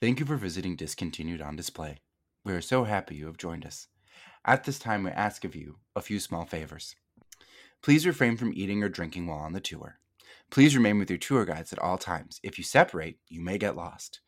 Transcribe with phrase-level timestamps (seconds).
[0.00, 1.98] Thank you for visiting Discontinued on Display.
[2.44, 3.88] We are so happy you have joined us.
[4.44, 6.94] At this time, we ask of you a few small favors.
[7.82, 9.98] Please refrain from eating or drinking while on the tour.
[10.50, 12.40] Please remain with your tour guides at all times.
[12.42, 14.20] If you separate, you may get lost.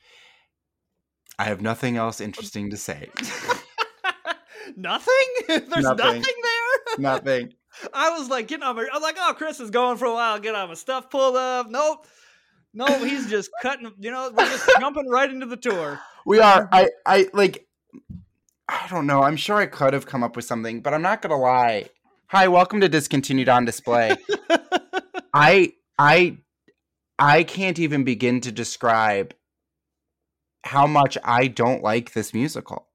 [1.38, 3.08] I have nothing else interesting to say.
[4.76, 5.14] nothing?
[5.48, 6.22] There's nothing, Nothing.
[6.22, 6.98] there?
[6.98, 7.52] nothing.
[7.92, 10.12] I was like getting on my I was like, oh Chris is going for a
[10.14, 11.68] while, get all my stuff pulled up.
[11.70, 12.06] Nope.
[12.74, 16.00] No, he's just cutting you know, we're just jumping right into the tour.
[16.26, 16.68] We are.
[16.70, 16.90] I.
[17.06, 17.66] I like.
[18.68, 19.22] I don't know.
[19.22, 21.88] I'm sure I could have come up with something, but I'm not gonna lie.
[22.26, 24.16] Hi, welcome to Discontinued on Display.
[25.34, 25.72] I.
[25.98, 26.38] I.
[27.18, 29.34] I can't even begin to describe
[30.64, 32.88] how much I don't like this musical.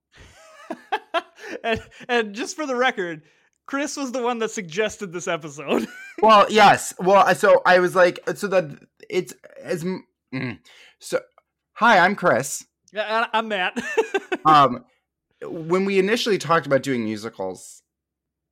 [1.63, 3.23] and and just for the record,
[3.65, 5.87] Chris was the one that suggested this episode.
[6.21, 6.93] Well, yes.
[6.99, 10.59] Well, so I was like, so that it's as mm.
[10.99, 11.19] so.
[11.73, 12.65] Hi, I'm Chris.
[12.93, 13.77] yeah, I'm Matt.
[14.45, 14.85] um
[15.45, 17.81] when we initially talked about doing musicals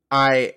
[0.09, 0.53] i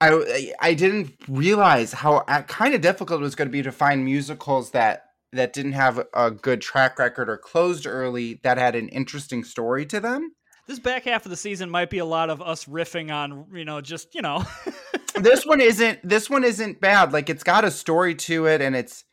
[0.00, 4.04] i i didn't realize how kind of difficult it was going to be to find
[4.04, 8.88] musicals that that didn't have a good track record or closed early that had an
[8.88, 10.32] interesting story to them
[10.70, 13.64] this back half of the season might be a lot of us riffing on, you
[13.64, 14.44] know, just, you know.
[15.16, 18.76] this one isn't this one isn't bad like it's got a story to it and
[18.76, 19.04] it's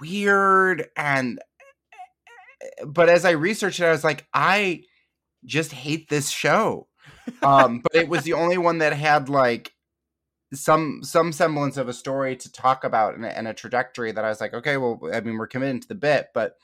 [0.00, 1.40] weird and
[2.84, 4.82] but as i researched it i was like i
[5.44, 6.88] just hate this show
[7.42, 9.72] um but it was the only one that had like
[10.52, 14.28] some some semblance of a story to talk about and and a trajectory that i
[14.28, 16.56] was like okay well i mean we're committed to the bit but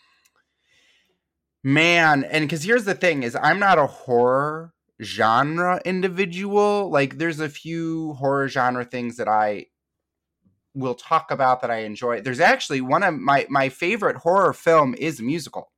[1.65, 7.41] man and because here's the thing is i'm not a horror genre individual like there's
[7.41, 9.67] a few horror genre things that i
[10.75, 14.95] will talk about that i enjoy there's actually one of my my favorite horror film
[14.99, 15.71] is a musical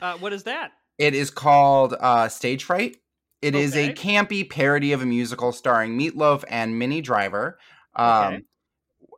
[0.00, 0.72] Uh, what is that?
[0.98, 2.96] it is called uh, Stage Fright.
[3.40, 7.58] It is a campy parody of a musical starring Meatloaf and Minnie Driver
[7.96, 8.42] um, Okay.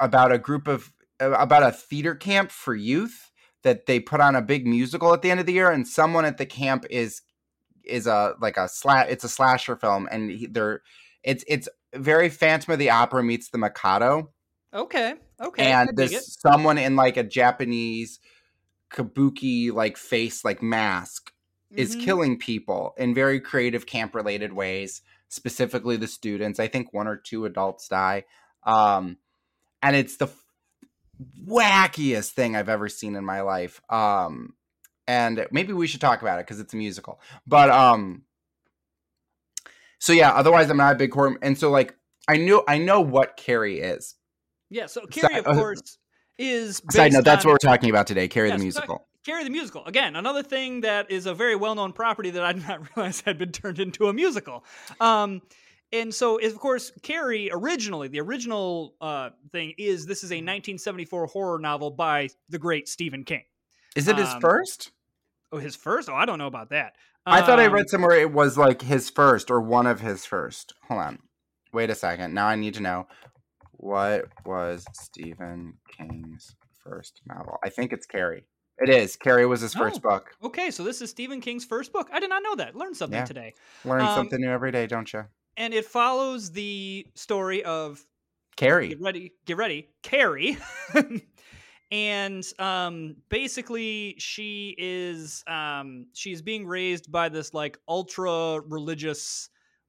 [0.01, 3.31] about a group of uh, about a theater camp for youth
[3.65, 6.25] that they put on a big musical at the end of the year, and someone
[6.25, 7.23] at the camp is
[7.83, 10.83] is a like a sla- it's a slasher film, and he, they're
[11.23, 14.31] it's it's very Phantom of the Opera meets the Mikado
[14.73, 15.15] Okay.
[15.41, 15.71] Okay.
[15.71, 18.19] And there's someone in like a Japanese
[18.91, 21.33] kabuki like face like mask
[21.71, 22.01] is Mhm.
[22.01, 27.17] killing people in very creative camp related ways specifically the students i think one or
[27.17, 28.23] two adults die
[28.63, 29.17] um
[29.83, 30.29] and it's the
[31.47, 34.55] wackiest thing i've ever seen in my life um
[35.07, 38.23] and maybe we should talk about it because it's a musical but um
[39.99, 41.95] so yeah otherwise i'm not a big horror and so like
[42.29, 44.15] i knew i know what carrie is
[44.71, 45.99] Yeah, so Carrie, of uh, course,
[46.39, 49.09] is side note that's on- what we're talking about today carrie Yes, the talking- musical
[49.25, 49.83] Carrie the musical.
[49.87, 53.39] Again, another thing that is a very well-known property that I did not realize had
[53.39, 54.67] been turned into a musical.
[55.01, 55.41] Um,
[55.95, 61.27] and so, of course, Carrie originally, the original uh, thing is this is a 1974
[61.27, 63.45] horror novel by the great Stephen King.
[63.97, 64.91] is it his um, first
[65.53, 66.09] Oh, his first?
[66.09, 66.95] Oh, I don't know about that.
[67.27, 70.27] I thought I Um, read somewhere it was like his first or one of his
[70.27, 70.75] first.
[70.89, 71.19] Hold on.
[71.73, 72.35] Wait a second.
[72.35, 73.07] Now I need to know
[73.73, 77.59] what was Stephen King's first novel.
[77.65, 78.45] I think it's Carrie.
[78.79, 79.15] It is.
[79.17, 80.11] Carrie was his first Oh.
[80.11, 80.33] book.
[80.43, 82.09] Okay, so this is Stephen King's first book.
[82.13, 82.75] I did not know that.
[82.75, 83.25] Learned something Yeah.
[83.25, 83.55] today.
[83.85, 85.25] Learn Um, something new every day, don't you?
[85.57, 88.05] And it follows the story of
[88.57, 88.89] Carrie.
[88.89, 90.57] get ready get ready carrie
[91.91, 99.49] and um basically she is um she's being raised by this like ultra religious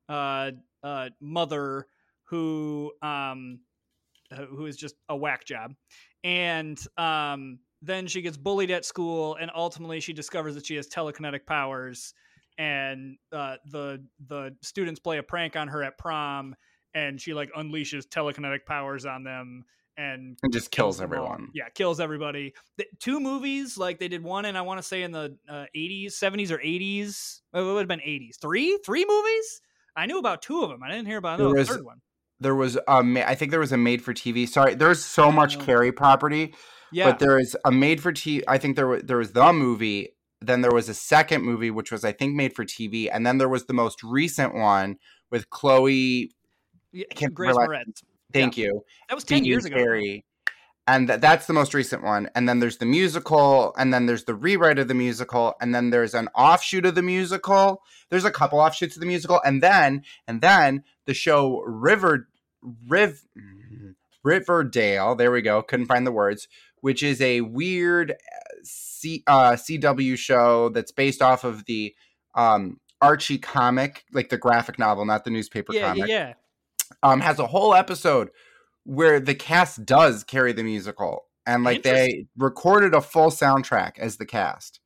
[0.09, 0.51] uh
[0.83, 1.85] uh mother
[2.23, 3.59] who um
[4.31, 5.73] uh, who is just a whack job
[6.23, 10.87] and um then she gets bullied at school and ultimately she discovers that she has
[10.87, 12.15] telekinetic powers
[12.57, 16.55] and uh the the students play a prank on her at prom
[16.93, 19.65] and she like unleashes telekinetic powers on them
[19.97, 21.03] and And just kills all.
[21.05, 21.49] everyone.
[21.53, 22.53] Yeah, kills everybody.
[22.77, 25.65] The, two movies, like they did one, and I want to say in the uh,
[25.73, 27.39] 80s, 70s, or 80s.
[27.53, 28.37] It would have been 80s.
[28.41, 29.61] Three, three movies.
[29.95, 30.83] I knew about two of them.
[30.83, 32.01] I didn't hear about the third one.
[32.41, 34.47] There was ma- I think there was a made for TV.
[34.47, 35.59] Sorry, there's so much.
[35.59, 36.53] Carrie property,
[36.91, 38.43] Yeah, but there is a made for TV.
[38.49, 40.09] I think there was there was the movie.
[40.45, 43.37] Then there was a second movie, which was I think made for TV, and then
[43.37, 44.97] there was the most recent one
[45.31, 46.31] with Chloe
[46.95, 48.03] yeah, can't Grace Moretz.
[48.31, 48.83] Thank you.
[49.09, 49.77] That was ten being years ago.
[50.87, 52.29] And th- that's the most recent one.
[52.35, 55.89] And then there's the musical, and then there's the rewrite of the musical, and then
[55.89, 57.81] there's an offshoot of the musical.
[58.09, 62.29] There's a couple offshoots of the musical, and then and then the show River
[62.87, 63.91] Riv mm-hmm,
[64.23, 65.15] Riverdale.
[65.15, 65.61] There we go.
[65.61, 66.47] Couldn't find the words.
[66.81, 68.15] Which is a weird
[68.65, 71.95] C, uh, CW show that's based off of the
[72.35, 76.09] um, Archie comic, like the graphic novel, not the newspaper yeah, comic.
[76.09, 76.33] yeah.
[77.01, 78.29] Um, has a whole episode
[78.83, 84.17] where the cast does Carrie the musical, and like they recorded a full soundtrack as
[84.17, 84.79] the cast.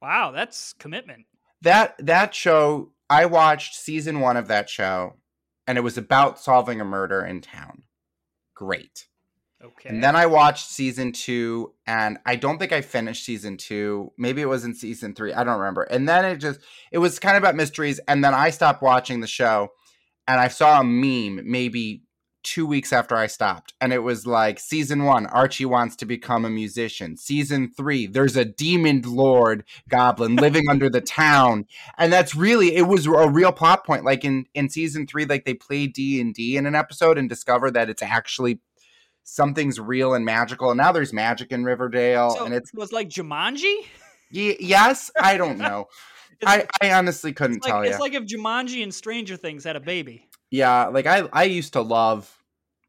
[0.00, 1.26] Wow, that's commitment.
[1.62, 5.14] That that show, I watched season one of that show,
[5.66, 7.82] and it was about solving a murder in town.
[8.54, 9.06] Great.
[9.72, 9.88] Okay.
[9.88, 14.12] And then I watched season two, and I don't think I finished season two.
[14.16, 15.32] Maybe it was in season three.
[15.32, 15.82] I don't remember.
[15.82, 16.60] And then it just,
[16.90, 18.00] it was kind of about mysteries.
[18.06, 19.70] And then I stopped watching the show,
[20.28, 22.02] and I saw a meme maybe
[22.42, 23.74] two weeks after I stopped.
[23.80, 27.16] And it was like season one, Archie wants to become a musician.
[27.16, 31.66] Season three, there's a demon lord goblin living under the town.
[31.98, 34.04] And that's really, it was a real plot point.
[34.04, 37.28] Like in, in season three, like they play D and D in an episode and
[37.28, 38.60] discover that it's actually
[39.24, 40.70] something's real and magical.
[40.70, 42.30] And now there's magic in Riverdale.
[42.30, 43.86] So and it's it was like Jumanji.
[44.32, 45.86] y- yes, I don't know.
[46.46, 47.90] I, I honestly couldn't like, tell you.
[47.90, 50.28] It's like if Jumanji and Stranger Things had a baby.
[50.50, 52.42] Yeah, like I I used to love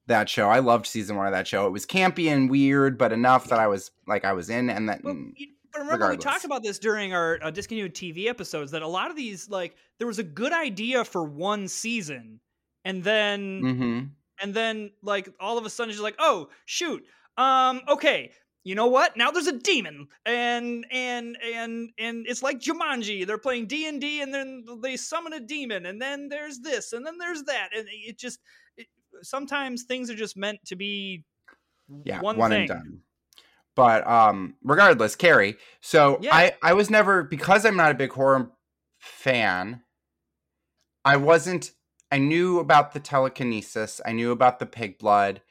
[0.08, 0.50] that show.
[0.50, 1.66] I loved season one of that show.
[1.68, 4.70] It was campy and weird, but enough that I was like I was in.
[4.70, 8.28] And that But, you- but remember, we talked about this during our uh, discontinued TV
[8.28, 12.40] episodes that a lot of these, like, there was a good idea for one season,
[12.86, 14.10] and then mhm.
[14.42, 17.04] And then like all of a sudden, she's like, oh shoot,
[17.38, 18.32] um, okay.
[18.66, 19.18] You know what?
[19.18, 23.28] Now there's a demon, and and and and it's like Jumanji.
[23.28, 26.94] They're playing D and D, and then they summon a demon, and then there's this,
[26.94, 28.40] and then there's that, and it just
[28.78, 28.88] it,
[29.22, 31.26] sometimes things are just meant to be
[32.06, 32.62] yeah, one, one, thing.
[32.62, 33.00] and done.
[33.76, 35.58] But um, regardless, Carrie.
[35.82, 36.34] So Yeah.
[36.34, 38.52] I I was never because I'm not a big horror
[39.00, 39.82] fan.
[41.04, 41.72] I wasn't.
[42.14, 44.00] I knew about the telekinesis.
[44.06, 45.42] I knew about the pig blood.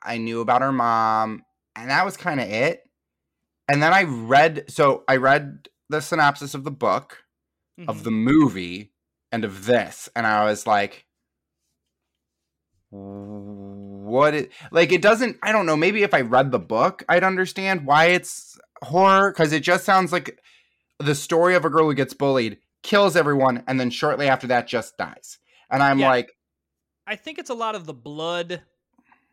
[0.00, 1.42] I knew about her mom,
[1.74, 2.84] and that was kind of it.
[3.68, 4.66] And then I read.
[4.68, 7.24] So I read the synopsis of the book,
[7.88, 8.04] of Mhm.
[8.04, 8.92] the movie,
[9.32, 11.06] and of this, and I was like,
[12.90, 17.24] what it like it doesn't i don't know maybe if i read the book i'd
[17.24, 20.38] understand why it's horror because it just sounds like
[20.98, 24.66] the story of a girl who gets bullied kills everyone and then shortly after that
[24.68, 25.38] just dies
[25.72, 26.08] and i'm Yeah.
[26.10, 26.30] like
[27.04, 28.62] I think it's a lot of the blood.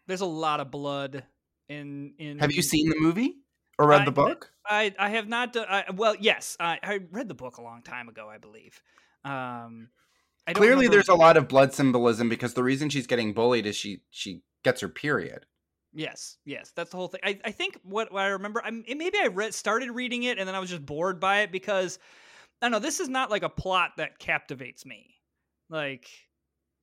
[0.08, 1.24] There's a lot of blood
[1.70, 2.40] in in.
[2.40, 3.36] have you seen the movie
[3.78, 5.56] or read I- the book I I have not.
[5.56, 8.82] I, well, yes, I, I read the book a long time ago, I believe.
[9.24, 9.90] Um,
[10.48, 13.34] I don't clearly remember- there's a lot of blood symbolism because the reason she's getting
[13.34, 15.46] bullied is she she gets her period
[15.94, 17.22] Yes, yes, that's the whole thing.
[17.24, 20.48] I, I think what, what I remember, I maybe I read started reading it and
[20.48, 21.98] then I was just bored by it because
[22.62, 22.80] I don't know.
[22.80, 25.16] This is not like a plot that captivates me.
[25.70, 26.08] Like,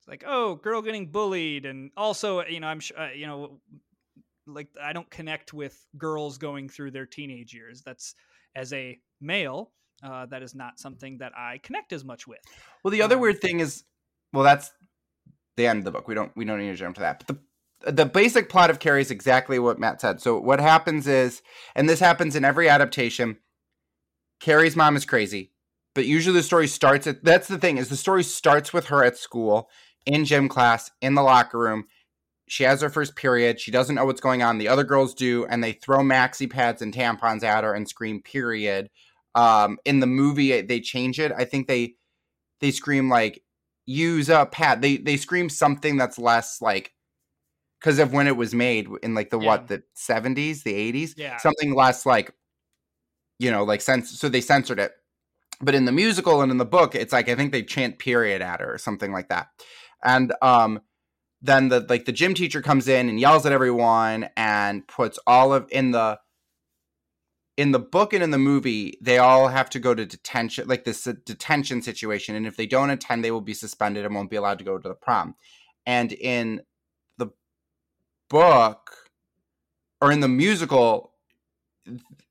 [0.07, 3.59] like oh, girl getting bullied, and also you know I'm uh, you know
[4.45, 7.81] like I don't connect with girls going through their teenage years.
[7.85, 8.15] That's
[8.55, 9.71] as a male,
[10.03, 12.39] uh, that is not something that I connect as much with.
[12.83, 13.83] Well, the other Um, weird thing is,
[14.33, 14.71] well, that's
[15.57, 16.07] the end of the book.
[16.07, 17.23] We don't we don't need to jump to that.
[17.25, 17.37] But
[17.81, 20.21] the the basic plot of Carrie is exactly what Matt said.
[20.21, 21.41] So what happens is,
[21.75, 23.37] and this happens in every adaptation,
[24.39, 25.51] Carrie's mom is crazy,
[25.93, 27.23] but usually the story starts at.
[27.23, 29.69] That's the thing is the story starts with her at school
[30.07, 31.85] in gym class in the locker room.
[32.47, 33.59] She has her first period.
[33.59, 34.57] She doesn't know what's going on.
[34.57, 38.21] The other girls do, and they throw maxi pads and tampons at her and scream
[38.21, 38.89] "period."
[39.35, 41.31] Um, in the movie, they change it.
[41.37, 41.95] I think they
[42.61, 43.43] they scream like
[43.85, 44.81] use a pad.
[44.81, 46.93] They they scream something that's less like
[47.79, 49.47] because of when it was made in like the Yeah.
[49.47, 51.37] what the seventies, the eighties, Yeah.
[51.37, 52.33] something less like
[53.39, 54.17] you know like sense.
[54.19, 54.93] So they censored it.
[55.61, 58.41] But in the musical and in the book, it's like I think they chant period
[58.41, 59.47] at her or something like that.
[60.03, 60.81] And um
[61.41, 65.53] then the like the gym teacher comes in and yells at everyone and puts all
[65.53, 66.19] of in the
[67.57, 70.83] in the book and in the movie, they all have to go to detention, like
[70.83, 72.35] this uh, detention situation.
[72.35, 74.77] And if they don't attend, they will be suspended and won't be allowed to go
[74.77, 75.33] to the prom.
[75.87, 76.61] And in
[77.17, 77.29] the
[78.29, 79.09] book
[79.99, 81.13] or in the musical,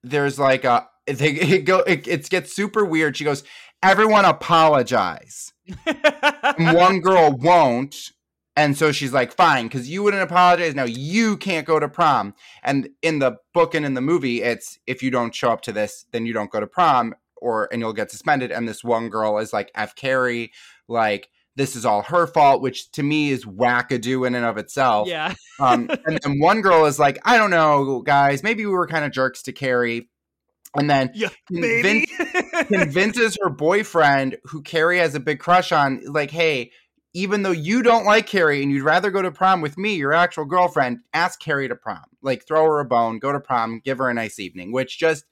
[0.04, 3.16] there's like a they it go it, it gets super weird.
[3.16, 3.42] She goes,
[3.82, 5.52] "Everyone apologize."
[5.86, 8.12] And one girl won't.
[8.58, 10.74] And so she's like, fine, because you wouldn't apologize.
[10.74, 12.34] Now you can't go to prom.
[12.62, 15.72] And in the book and in the movie, it's if you don't show up to
[15.72, 18.50] this, then you don't go to prom or and you'll get suspended.
[18.50, 20.52] And this one girl is like F Carrie,
[20.88, 25.08] like this is all her fault, which to me is wackadoo in and of itself.
[25.08, 25.34] yeah.
[25.58, 29.04] Um, and then one girl is like, I don't know, guys, maybe we were kind
[29.04, 30.08] of jerks to Carrie.
[30.78, 32.06] And then Yeah, convin- Maybe.
[32.66, 36.70] convinces her boyfriend, who Carrie has a big crush on, like, hey,
[37.14, 40.12] even though you don't like Carrie and you'd rather go to prom with me, your
[40.12, 42.04] actual girlfriend, ask Carrie to prom.
[42.22, 45.24] Like, throw her a bone, go to prom, give her a nice evening, which just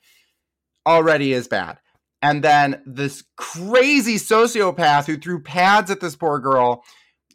[0.86, 1.78] already is bad.
[2.22, 6.82] And then this crazy sociopath who threw pads at this poor girl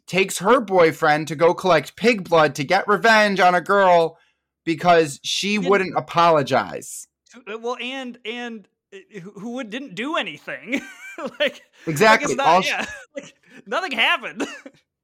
[0.08, 4.18] takes her boyfriend to go collect pig blood to get revenge on a girl
[4.64, 7.06] because she wouldn't apologize.
[7.34, 10.80] Uh, well, and and uh, who didn't do anything.
[11.40, 13.34] like exactly, like not, yeah, like
[13.66, 14.46] nothing happened.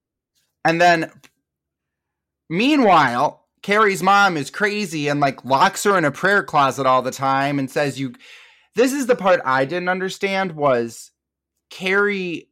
[0.64, 1.10] and then,
[2.48, 7.10] meanwhile, Carrie's mom is crazy and like locks her in a prayer closet all the
[7.10, 8.14] time and says you.
[8.74, 11.10] This is the part I didn't understand was
[11.70, 12.48] Carrie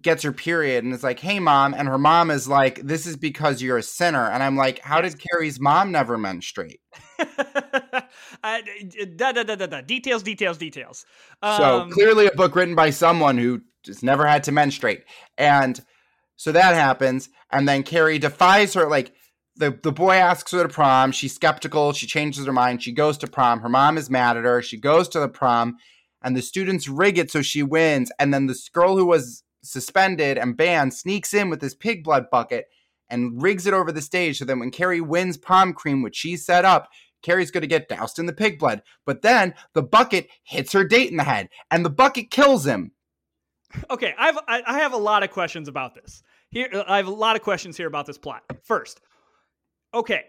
[0.00, 3.16] gets her period and is like, "Hey, mom," and her mom is like, "This is
[3.16, 6.80] because you're a sinner." And I'm like, "How did Carrie's mom never menstruate?"
[7.18, 8.58] uh,
[9.16, 11.04] da, da, da, da, Details, details, details.
[11.42, 15.04] Um, so clearly, a book written by someone who just never had to menstruate,
[15.38, 15.80] and
[16.36, 18.88] so that happens, and then Carrie defies her.
[18.88, 19.12] Like
[19.56, 21.92] the the boy asks her to prom, she's skeptical.
[21.92, 22.82] She changes her mind.
[22.82, 23.60] She goes to prom.
[23.60, 24.62] Her mom is mad at her.
[24.62, 25.76] She goes to the prom,
[26.22, 28.10] and the students rig it so she wins.
[28.18, 32.26] And then this girl who was suspended and banned, sneaks in with his pig blood
[32.30, 32.66] bucket
[33.08, 36.36] and rigs it over the stage so that when Carrie wins prom cream, which she
[36.36, 36.88] set up,
[37.22, 38.82] Carrie's going to get doused in the pig blood.
[39.06, 42.92] But then the bucket hits her date in the head, and the bucket kills him.
[43.90, 46.22] Okay, I've I have a lot of questions about this.
[46.50, 48.42] Here, I have a lot of questions here about this plot.
[48.62, 49.00] First,
[49.92, 50.24] okay,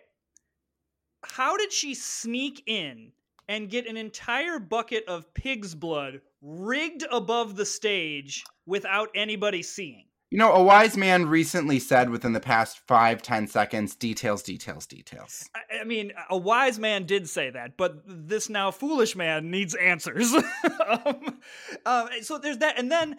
[1.24, 3.12] how did she sneak in
[3.48, 10.06] and get an entire bucket of pig's blood rigged above the stage without anybody seeing.
[10.32, 14.86] You know, a wise man recently said within the past five, ten seconds, details, details,
[14.86, 15.50] details.
[15.56, 19.76] I, I mean, a wise man did say that, but this now foolish man needs
[19.76, 20.34] answers.
[20.88, 21.40] um,
[21.86, 22.80] uh, so there's that.
[22.80, 23.18] And then,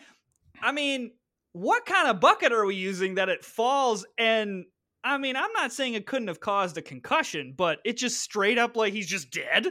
[0.60, 1.12] I mean,
[1.52, 4.64] what kind of bucket are we using that it falls and
[5.06, 8.58] I mean, I'm not saying it couldn't have caused a concussion, but it just straight
[8.58, 9.68] up like he's just dead.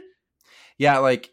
[0.78, 1.30] Yeah, like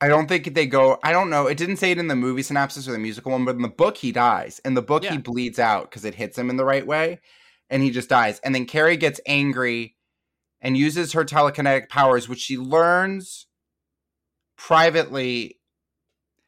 [0.00, 0.98] I don't think they go.
[1.02, 1.46] I don't know.
[1.46, 3.68] It didn't say it in the movie synopsis or the musical one, but in the
[3.68, 4.60] book he dies.
[4.64, 5.12] In the book yeah.
[5.12, 7.20] he bleeds out because it hits him in the right way,
[7.70, 8.40] and he just dies.
[8.40, 9.96] And then Carrie gets angry
[10.60, 13.46] and uses her telekinetic powers, which she learns
[14.56, 15.58] privately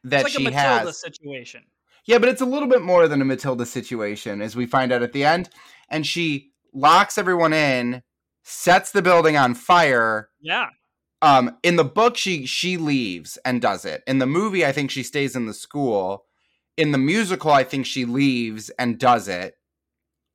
[0.03, 0.99] that like she a Matilda has.
[0.99, 1.63] Situation.
[2.05, 5.03] Yeah, but it's a little bit more than a Matilda situation, as we find out
[5.03, 5.49] at the end.
[5.89, 8.03] And she locks everyone in,
[8.43, 10.29] sets the building on fire.
[10.39, 10.67] Yeah
[11.21, 14.03] um in the book she she leaves and does it.
[14.07, 16.25] In the movie i think she stays in the school.
[16.77, 19.55] In the musical i think she leaves and does it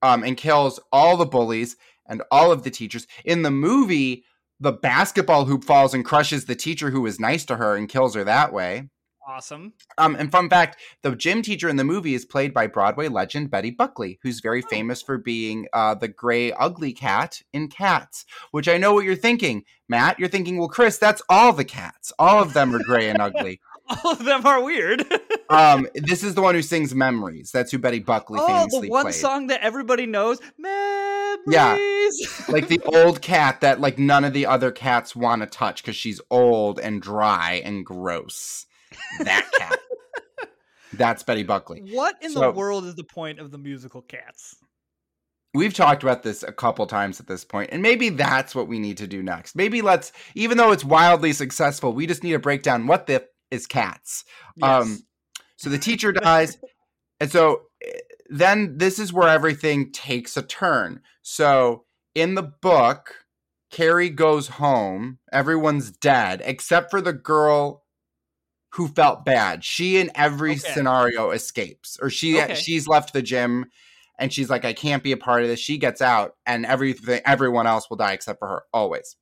[0.03, 3.07] um and kills all the bullies and all of the teachers.
[3.25, 4.25] In the movie
[4.61, 8.15] the basketball hoop falls and crushes the teacher who was nice to her and kills
[8.15, 8.89] her that way
[9.27, 9.75] Awesome.
[9.99, 13.51] Um, and fun fact: the gym teacher in the movie is played by Broadway legend
[13.51, 14.69] Betty Buckley, who's very oh.
[14.69, 18.25] famous for being uh, the gray ugly cat in Cats.
[18.51, 20.19] Which I know what you're thinking, Matt.
[20.19, 22.13] You're thinking, well, Chris, that's all the cats.
[22.19, 23.61] All of them are gray and ugly.
[23.89, 25.05] all of them are weird.
[25.51, 28.93] um, this is the one who sings "Memories." That's who Betty Buckley oh, famously the
[28.93, 29.15] one played.
[29.15, 30.41] song that everybody knows.
[30.59, 31.47] Memories.
[31.47, 31.79] Yeah,
[32.49, 35.97] like the old cat that like none of the other cats want to touch because
[35.97, 38.67] she's old and dry and gross
[39.21, 39.79] that cat.
[40.93, 41.81] That's Betty Buckley.
[41.93, 44.57] What in so, the world is the point of the musical Cats?
[45.55, 48.79] We've talked about this a couple times at this point, and maybe that's what we
[48.79, 49.55] need to do next.
[49.55, 53.27] Maybe let's, even though it's wildly successful, we just need to break down what the
[53.51, 54.25] is Cats.
[54.57, 54.83] Yes.
[54.83, 54.99] Um,
[55.57, 56.59] so the teacher dies,
[57.21, 57.91] and so eh,
[58.29, 61.01] then this is where everything takes a turn.
[61.23, 61.85] So
[62.15, 63.27] in the book,
[63.71, 65.19] Carrie goes home.
[65.33, 67.82] Everyone's dead except for the girl
[68.73, 69.63] who felt bad.
[69.65, 70.73] She in every okay.
[70.73, 72.55] scenario escapes, or she okay.
[72.55, 73.67] she's left the gym,
[74.19, 75.61] and she's like, I can't be a part of this.
[75.61, 79.17] She gets out, and everything everyone else will die except for her always.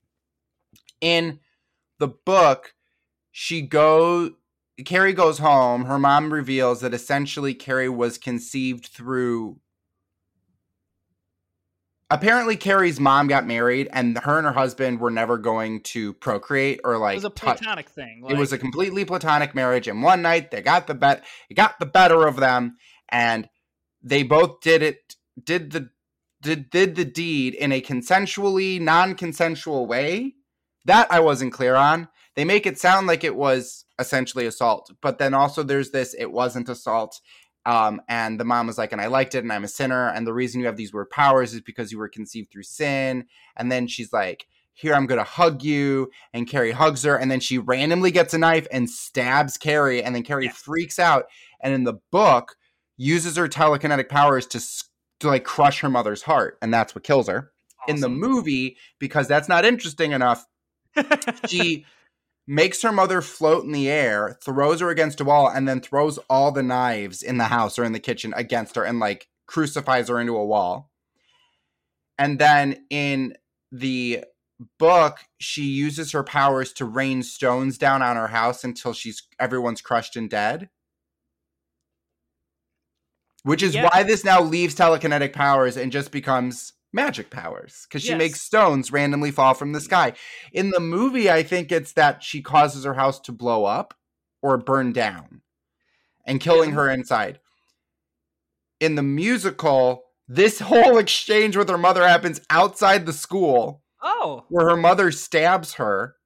[1.01, 1.41] In
[1.99, 2.75] the book,
[3.33, 4.31] she goes.
[4.85, 5.85] Carrie goes home.
[5.85, 9.59] Her mom reveals that essentially Carrie was conceived through
[12.11, 16.81] apparently Carrie's mom got married and her and her husband were never going to procreate
[16.85, 17.95] or like it was a platonic touch.
[17.95, 18.35] thing like...
[18.35, 20.51] it was a completely platonic marriage and one night.
[20.51, 22.77] They got the bet it got the better of them
[23.09, 23.49] and
[24.03, 25.91] they both did it did the
[26.43, 30.35] did, did the deed in a consensually non-consensual way.
[30.87, 32.09] That i wasn't clear on.
[32.35, 36.33] They make it sound like it was essentially assault but then also there's this it
[36.33, 37.21] wasn't assault
[37.67, 40.09] um, and the mom was like, and I liked it, and I'm a sinner.
[40.09, 43.27] And the reason you have these weird powers is because you were conceived through sin.
[43.57, 46.11] And then she's like, here, I'm going to hug you.
[46.33, 47.17] And Carrie hugs her.
[47.17, 50.03] And then she randomly gets a knife and stabs Carrie.
[50.03, 50.57] And then Carrie yes.
[50.57, 51.27] freaks out.
[51.61, 52.57] And in the book,
[52.97, 54.61] uses her telekinetic powers to,
[55.21, 56.57] to like crush her mother's heart.
[56.63, 57.53] And that's what kills her.
[57.83, 57.95] Awesome.
[57.95, 60.47] In the movie, because that's not interesting enough,
[61.47, 61.85] she
[62.51, 66.19] makes her mother float in the air, throws her against a wall, and then throws
[66.29, 70.09] all the knives in the house or in the kitchen against her and like crucifies
[70.09, 70.91] her into a wall.
[72.19, 73.35] And then in
[73.71, 74.25] the
[74.81, 79.81] book, she uses her powers to rain stones down on her house until she's everyone's
[79.81, 80.71] crushed and dead.
[83.45, 83.85] Which is Yeah.
[83.85, 88.19] why this now leaves telekinetic powers and just becomes magic powers because she Yes.
[88.19, 89.85] makes stones randomly fall from the mm-hmm.
[89.85, 90.13] sky.
[90.53, 93.95] In the movie, I think it's that she causes her house to blow up
[94.43, 95.43] or burn down
[96.25, 96.77] and killing Yeah.
[96.77, 97.41] her inside.
[98.81, 104.67] In the musical, this whole exchange with her mother happens outside the school Oh, where
[104.69, 106.17] her mother stabs her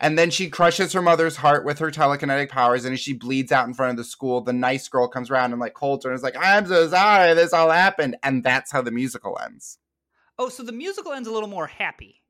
[0.00, 3.52] and then she crushes her mother's heart with her telekinetic powers and as she bleeds
[3.52, 6.10] out in front of the school the nice girl comes around and like holds her
[6.10, 9.76] and is like i'm so sorry this all happened and that's how the musical ends
[10.38, 12.22] oh, so the musical ends a little more happy.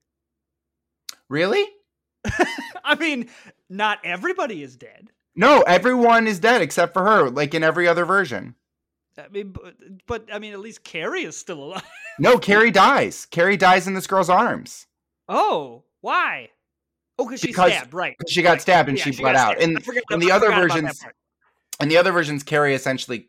[1.28, 1.64] really
[2.84, 3.28] I mean,
[3.68, 5.10] not everybody is dead.
[5.36, 8.54] no everyone is dead except for her like in every other version
[9.18, 9.74] I mean, but,
[10.06, 11.82] but I mean, at least Carrie is still alive.
[12.20, 14.86] no carrie dies carrie dies in this girl's arms
[15.30, 16.48] Oh, why?
[17.18, 18.16] Oh, because she Because- stabbed, right?
[18.28, 18.62] she got right.
[18.62, 20.64] stabbed and Yeah, she, got bled out And in, I forgot- I the other forgot
[20.64, 21.04] about that versions
[21.80, 23.28] in the other versions carrie essentially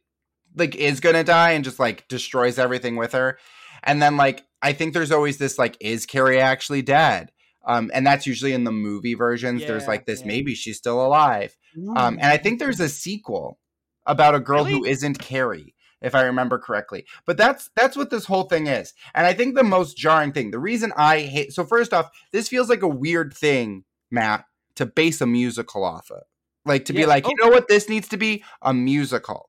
[0.56, 3.38] like is gonna die and just like destroys everything with her
[3.84, 7.32] and then like i think there's always this like is carrie actually dead?
[7.66, 10.28] Um and that's usually in the movie versions there's like this yeah.
[10.28, 11.58] maybe she's still alive.
[11.96, 13.60] Um and i think there's a sequel
[14.06, 14.90] about a girl who Really?
[14.92, 17.06] isn't carrie if i remember correctly.
[17.26, 18.94] But that's that's what this whole thing is.
[19.14, 22.48] And i think the most jarring thing the reason i hate so first off this
[22.48, 26.24] feels like a weird thing matt to base a musical off of.
[26.66, 27.30] Like to be like Oh.
[27.30, 28.44] you know what this needs to be?
[28.62, 29.49] A musical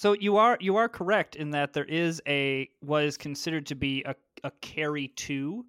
[0.00, 3.74] So you are you are correct in that there is a what is considered to
[3.74, 5.66] be a a Carrie two.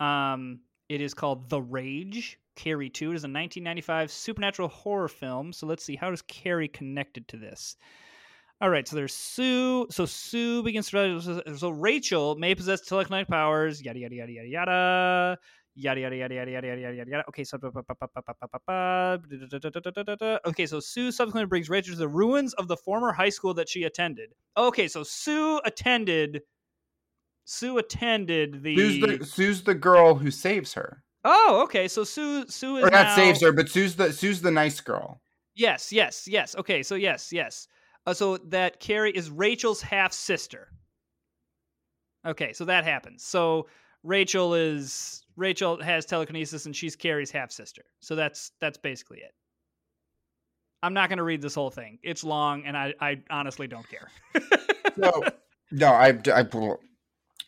[0.00, 0.58] Um,
[0.88, 2.36] it is called The Rage.
[2.56, 5.52] Carrie two It is a 1995 supernatural horror film.
[5.52, 7.76] So let's see how does Carrie connected to this.
[8.60, 9.86] All right, so there's Sue.
[9.88, 13.80] So Sue begins to so Rachel may possess telekinetic powers.
[13.80, 15.38] Yada yada yada yada yada
[15.74, 17.24] yada yada yada yada yada yada yada yada.
[17.28, 17.58] Okay, so
[20.46, 23.68] okay, so Sue subsequently brings Rachel to the ruins of the former high school that
[23.68, 24.32] she attended.
[24.56, 26.42] Oh, okay, so Sue attended.
[27.44, 28.76] Sue attended the.
[28.76, 31.02] Sue's the, Sue's the girl who saves her.
[31.24, 31.88] Oh, okay.
[31.88, 33.16] So Sue, Sue is or not now...
[33.16, 35.20] saves her, but Sue's the Sue's the nice girl.
[35.54, 36.54] Yes, yes, yes.
[36.56, 37.68] Okay, so yes, yes.
[38.06, 40.68] Uh, so that Carrie is Rachel's half sister.
[42.26, 43.24] Okay, so that happens.
[43.24, 43.68] So
[44.02, 47.82] Rachel is Rachel has telekinesis and she's Carrie's half sister.
[48.00, 49.32] So that's that's basically it.
[50.82, 51.98] I'm not going to read this whole thing.
[52.02, 54.10] It's long, and I I honestly don't care.
[54.96, 55.24] No,
[55.72, 56.46] no, I, I.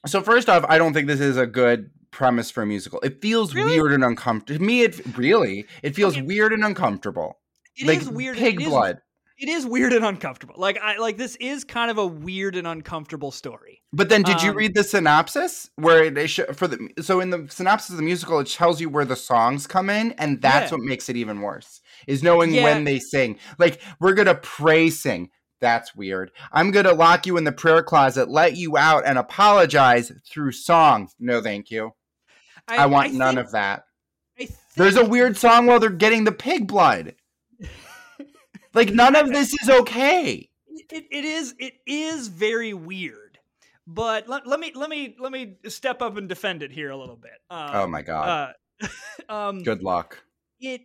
[0.05, 2.99] So first off, I don't think this is a good premise for a musical.
[3.03, 3.81] It feels Really?
[3.81, 4.59] weird and uncomfortable.
[4.59, 6.23] To me, it really it feels Okay.
[6.27, 7.39] weird and uncomfortable.
[7.77, 8.37] It like is weird.
[8.37, 8.99] Pig it is- blood.
[9.39, 10.55] It is weird and uncomfortable.
[10.57, 13.83] Like I like this is kind of a weird and uncomfortable story.
[13.93, 17.31] But then, did you Um, read the synopsis where they sh- for the so in
[17.31, 20.71] the synopsis of the musical it tells you where the songs come in, and that's
[20.71, 20.79] Yeah.
[20.79, 21.81] what makes it even worse.
[22.07, 22.65] Is knowing Yeah.
[22.65, 23.39] when they sing.
[23.59, 25.31] Like we're gonna pray sing.
[25.61, 26.33] That's weird.
[26.53, 31.09] I'm gonna lock you in the prayer closet, let you out, and apologize through song.
[31.19, 31.93] No, thank you.
[32.69, 33.85] I, want none think- of that.
[34.77, 37.15] There's a weird song while they're getting the pig blood.
[38.77, 40.49] Like none of this is okay.
[40.69, 43.39] it, it is it is very weird
[43.87, 46.97] but let, let me let me let me step up and defend it here a
[46.97, 48.55] little bit um, Oh my god.
[48.83, 48.87] uh,
[49.33, 50.23] um Good luck.
[50.61, 50.83] it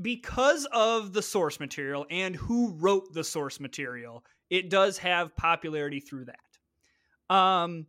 [0.00, 6.00] because of the source material and who wrote the source material it does have popularity
[6.00, 7.86] through that um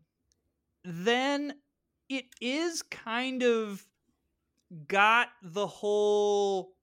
[0.84, 1.54] then
[2.10, 3.86] it is kind of
[4.88, 6.74] got the whole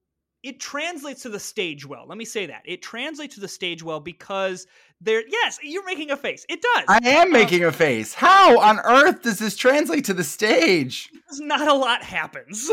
[0.42, 3.82] it translates to the stage well let me say that it translates to the stage
[3.82, 4.66] well because
[5.00, 8.14] there yes you're making a face it does I am Um, making a face.
[8.14, 11.10] How on earth does this translate to the stage?
[11.38, 12.70] not a lot happens.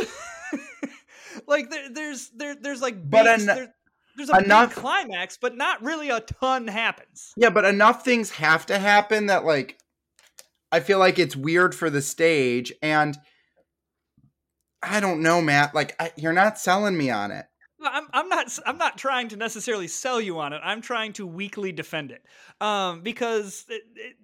[1.48, 3.74] like there, there's there, there's like But en- there-
[4.16, 7.34] there's a enough- climax, but not really a ton happens.
[7.38, 9.78] Yeah, but enough things have to happen that like
[10.72, 13.18] I feel like it's weird for the stage and
[14.84, 15.74] I don't know, Matt.
[15.76, 17.46] Like I, you're not selling me on it.
[17.82, 20.62] I'm I'm not I'm not trying to necessarily sell you on it.
[20.64, 22.24] I'm trying to weakly defend it,
[22.62, 23.66] um, because.
[23.70, 24.16] It, it,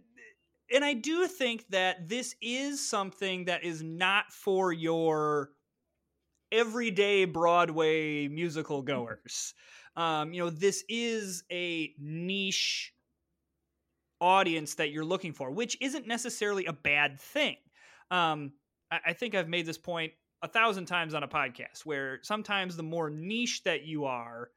[0.74, 5.52] and I do think that this is something that is not for your
[6.52, 9.54] everyday Broadway musical goers.
[9.96, 12.94] Um, you know, this is a niche
[14.20, 17.58] audience that you're looking for, which isn't necessarily a bad thing.
[18.10, 18.54] Um,
[18.92, 22.76] I, I think I've made this point a thousand times on a podcast where sometimes
[22.76, 24.50] the more niche that you are,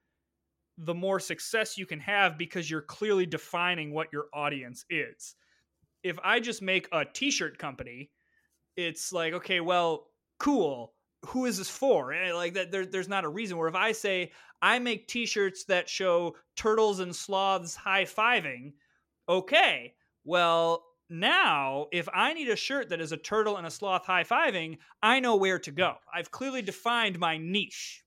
[0.78, 5.36] the more success you can have because you're clearly defining what your audience is.
[6.02, 8.10] If I just make a t shirt company,
[8.76, 10.94] it's like, okay, well, cool.
[11.26, 12.12] Who is this for?
[12.12, 13.56] Eh, Like that, there, there's not a reason.
[13.56, 18.72] Where if I say I make T-shirts that show turtles and sloths high fiving,
[19.28, 19.94] okay,
[20.24, 24.24] well now if I need a shirt that is a turtle and a sloth high
[24.24, 25.94] fiving, I know where to go.
[26.12, 28.02] I've clearly defined my niche.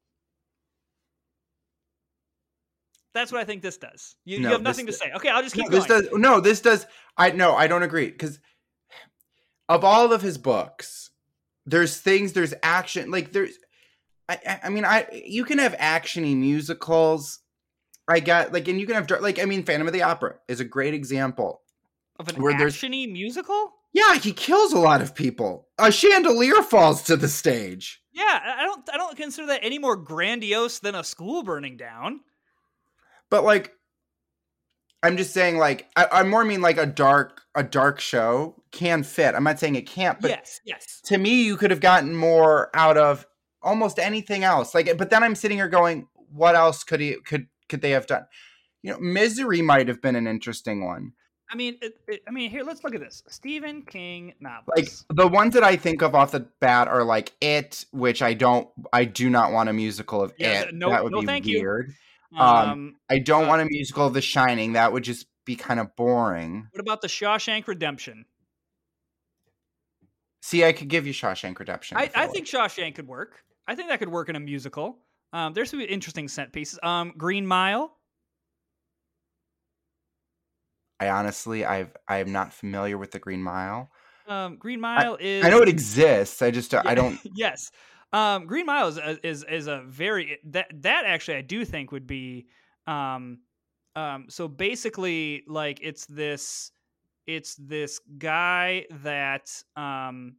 [3.13, 4.15] That's what I think this does.
[4.25, 5.11] You, No, you have nothing to say.
[5.15, 6.01] Okay, I'll just No, keep this going.
[6.03, 6.85] does no, this does
[7.17, 8.39] I no, I don't agree because
[9.67, 11.11] of all of his books,
[11.65, 13.57] there's things, there's action, like there's
[14.27, 17.39] I, I- I mean, I you can have actiony musicals.
[18.07, 20.59] I got like, and you can have like, I mean, Phantom of the Opera is
[20.59, 21.61] a great example.
[22.19, 23.73] Of an where there's- actiony musical.
[23.91, 25.67] Yeah, he kills a lot of people.
[25.79, 27.99] A chandelier falls to the stage.
[28.11, 28.87] Yeah, I I don't.
[28.93, 32.19] I don't consider that any more grandiose than a school burning down.
[33.31, 33.71] but like
[35.03, 39.03] i'm just saying like I, i more mean like a dark a dark show can
[39.03, 40.99] fit i'm not saying it can't but yes, yes.
[41.05, 43.25] to me you could have gotten more out of
[43.61, 47.47] almost anything else like but then i'm sitting here going what else could he could
[47.69, 48.25] could they have done
[48.81, 51.13] you know misery might have been an interesting one
[51.51, 53.23] I mean, it, it, I mean, here, let's look at this.
[53.27, 54.67] Stephen King novels.
[54.75, 58.33] like the ones that i think of off the bat are like it which i
[58.33, 61.25] don't i do not want a musical of Yeah, it no- that would no be
[61.25, 61.59] thank you.
[61.61, 61.93] weird
[62.37, 65.55] um, um, i don't uh, want a musical of the shining that would just be
[65.55, 68.25] kind of boring what about the Shawshank Redemption?
[70.41, 71.97] See, I could give you Shawshank Redemption.
[71.97, 73.43] I, I think Shawshank could work.
[73.67, 74.97] I think that could work in a musical.
[75.33, 76.79] Um, there's some interesting set pieces.
[76.81, 77.91] Um, Green Mile.
[80.99, 83.89] I honestly, I've I am not familiar with the Green Mile.
[84.27, 85.45] Um, Green Mile is.
[85.45, 86.41] I know it exists.
[86.41, 87.19] I just uh, I don't.
[87.33, 87.71] yes.
[88.11, 91.91] Um, Green Mile is a, is is a very that that actually I do think
[91.91, 92.47] would be
[92.87, 93.39] um
[93.95, 96.71] um so basically like it's this
[97.27, 100.35] it's this guy that um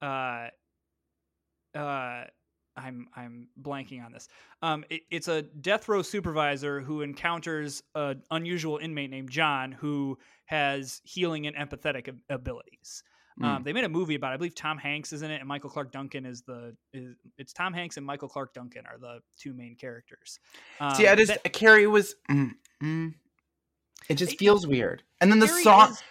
[0.00, 0.48] uh
[1.74, 2.24] uh
[2.78, 4.28] I'm I'm blanking on this.
[4.62, 10.18] Um, it, it's a death row supervisor who encounters an unusual inmate named John who
[10.46, 13.02] has healing and empathetic ab- abilities.
[13.42, 13.64] Um, Mm.
[13.64, 14.32] they made a movie about.
[14.32, 14.34] It.
[14.34, 17.14] I believe Tom Hanks is in it, and Michael Clarke Duncan is the is.
[17.36, 20.40] It's Tom Hanks and Michael Clarke Duncan are the two main characters.
[20.80, 22.16] Um, See, I just that- Carrie was.
[22.30, 22.50] Mm,
[22.82, 23.14] mm,
[24.08, 25.02] it just It- feels weird.
[25.20, 25.90] And then the Carrie song.
[25.92, 26.02] is-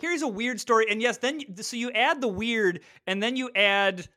[0.00, 3.36] Carrie's a weird story, and yes, then you- so you add the weird, and then
[3.36, 4.08] you add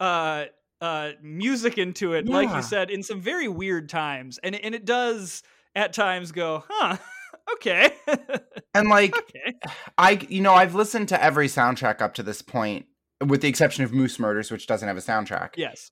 [0.00, 0.44] uh
[0.84, 4.74] uh music into it, like you said, in some very weird times, and it- and
[4.74, 5.42] it does
[5.74, 6.96] at times go, huh,
[7.54, 7.94] okay,
[8.74, 9.54] And like okay,
[9.98, 12.86] I, you know, I've listened to every soundtrack up to this point,
[13.24, 15.50] with the exception of Moose Murders, which doesn't have a soundtrack.
[15.56, 15.90] yes,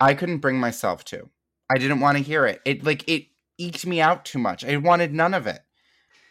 [0.00, 1.28] I couldn't bring myself to.
[1.70, 2.60] I didn't want to hear it.
[2.64, 3.26] It like it
[3.58, 4.64] eked me out too much.
[4.64, 5.60] I wanted none of it.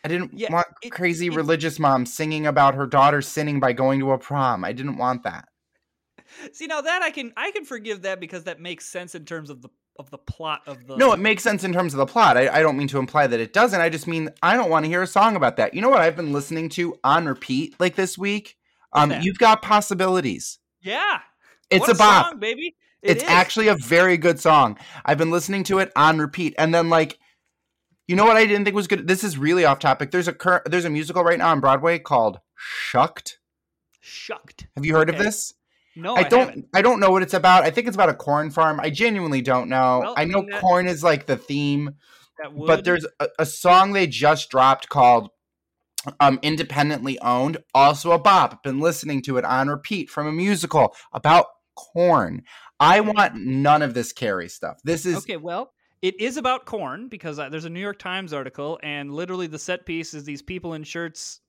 [0.03, 3.73] I didn't Yeah, want it- crazy it- religious mom singing about her daughter sinning by
[3.73, 4.65] going to a prom.
[4.65, 5.47] I didn't want that.
[6.53, 9.49] See now that I can I can forgive that because that makes sense in terms
[9.49, 12.05] of the of the plot of the No, it makes sense in terms of the
[12.05, 12.37] plot.
[12.37, 13.79] I, I don't mean to imply that it doesn't.
[13.81, 15.73] I just mean I don't want to hear a song about that.
[15.73, 18.57] You know what I've been listening to on repeat like this week?
[18.93, 20.59] Um, you've got possibilities.
[20.81, 21.19] yeah.
[21.69, 22.25] It's What a bop.
[22.31, 22.75] song, baby.
[23.01, 23.29] It it's is.
[23.29, 24.77] actually a very good song.
[25.05, 27.17] I've been listening to it on repeat, and then like,
[28.07, 29.07] you know what I didn't think was good.
[29.07, 30.11] This is really off topic.
[30.11, 33.39] There's a cur- there's a musical right now on Broadway called Shucked.
[34.01, 34.67] shucked.
[34.75, 35.17] Have you heard Okay.
[35.17, 35.53] of this?
[35.95, 36.47] No, I I, don't.
[36.47, 36.67] haven't.
[36.73, 37.63] I don't know what it's about.
[37.63, 38.79] I think it's about a corn farm.
[38.79, 39.99] I genuinely don't know.
[40.03, 41.95] Well, I I know mean, corn is like the theme,
[42.51, 45.29] would, but there's a, a song they just dropped called
[46.19, 50.95] um independently owned also a bop been listening to it on repeat from a musical
[51.13, 52.41] about corn
[52.79, 55.37] i want none of this Carrie stuff this is okay.
[55.37, 59.45] Well, it is about corn because uh, there's a New York Times article, and literally
[59.45, 61.41] the set piece is these people in shirts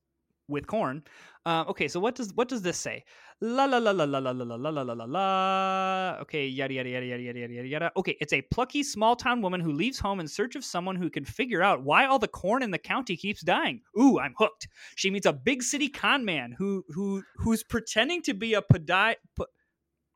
[0.48, 1.02] with corn.
[1.44, 3.05] Uh, okay, so what does what does this say?
[3.40, 6.18] La la la la la la la la la la la la.
[6.20, 7.92] Okay, yada yada yada yada yada yada yada yada.
[7.96, 11.11] Okay, it's a plucky small town woman who leaves home in search of someone who
[11.11, 13.81] can figure out why all the corn in the county keeps dying.
[13.98, 14.68] Ooh, I'm hooked.
[14.94, 19.16] She meets a big city con man who who who's pretending to be a podi-
[19.37, 19.44] p-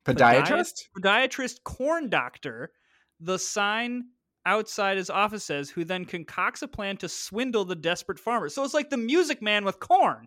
[0.05, 2.71] podiatrist podiatrist corn doctor.
[3.19, 4.05] The sign
[4.47, 8.49] outside his office says, who then concocts a plan to swindle the desperate farmer.
[8.49, 10.27] So it's like the music man with corn.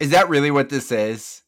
[0.00, 1.42] is that really what this is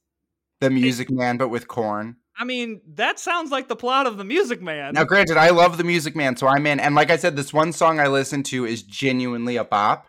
[0.60, 4.24] the music man but with corn I mean, that sounds like the plot of the
[4.24, 4.92] music man.
[4.94, 7.52] now granted i love the music man so i'm in and like i said this
[7.52, 10.06] one song i listen to is genuinely a bop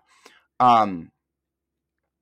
[0.60, 1.10] um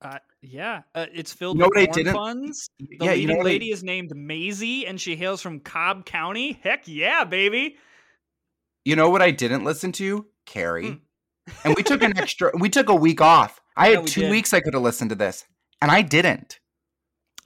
[0.00, 2.70] Uh, yeah, uh, it's filled You know with corn funds.
[2.78, 5.58] The yeah, leading you know what I- lady is named Maizy, and she hails from
[5.60, 6.60] Cob County.
[6.62, 7.76] Heck yeah, baby!
[8.86, 10.26] You know what I didn't listen to?
[10.46, 10.90] Carrie.
[10.90, 10.94] Hmm.
[11.64, 13.60] and we took an extra we took a week off.
[13.76, 14.30] I Yeah, had we two did.
[14.30, 15.44] weeks I could have listened to this.
[15.82, 16.60] And I didn't.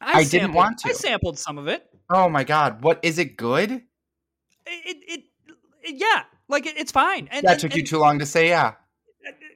[0.02, 0.90] I didn't want to.
[0.90, 1.86] I sampled some of it.
[2.10, 2.82] Oh my god.
[2.82, 3.70] What is it good?
[3.72, 3.82] It,
[4.66, 5.24] it,
[5.82, 7.26] it, yeah, like it, it's fine.
[7.30, 8.74] And, that and- took you too long to say yeah.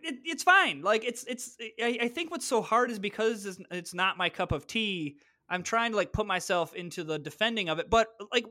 [0.02, 0.80] it, it's fine.
[0.80, 1.56] Like it's it's.
[1.82, 5.18] I, I think what's so hard is because it's, it's not my cup of tea.
[5.50, 7.90] I'm trying to like put myself into the defending of it.
[7.90, 8.46] But like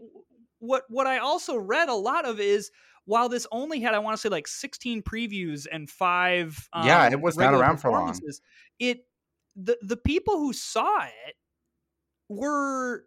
[0.60, 2.72] what what I also read a lot of is
[3.06, 7.10] while this only had I want to say like 16 previews and five um, Yeah,
[7.12, 8.18] it was not around for long.
[8.80, 9.06] It
[9.56, 11.36] the the people who saw it
[12.30, 13.06] were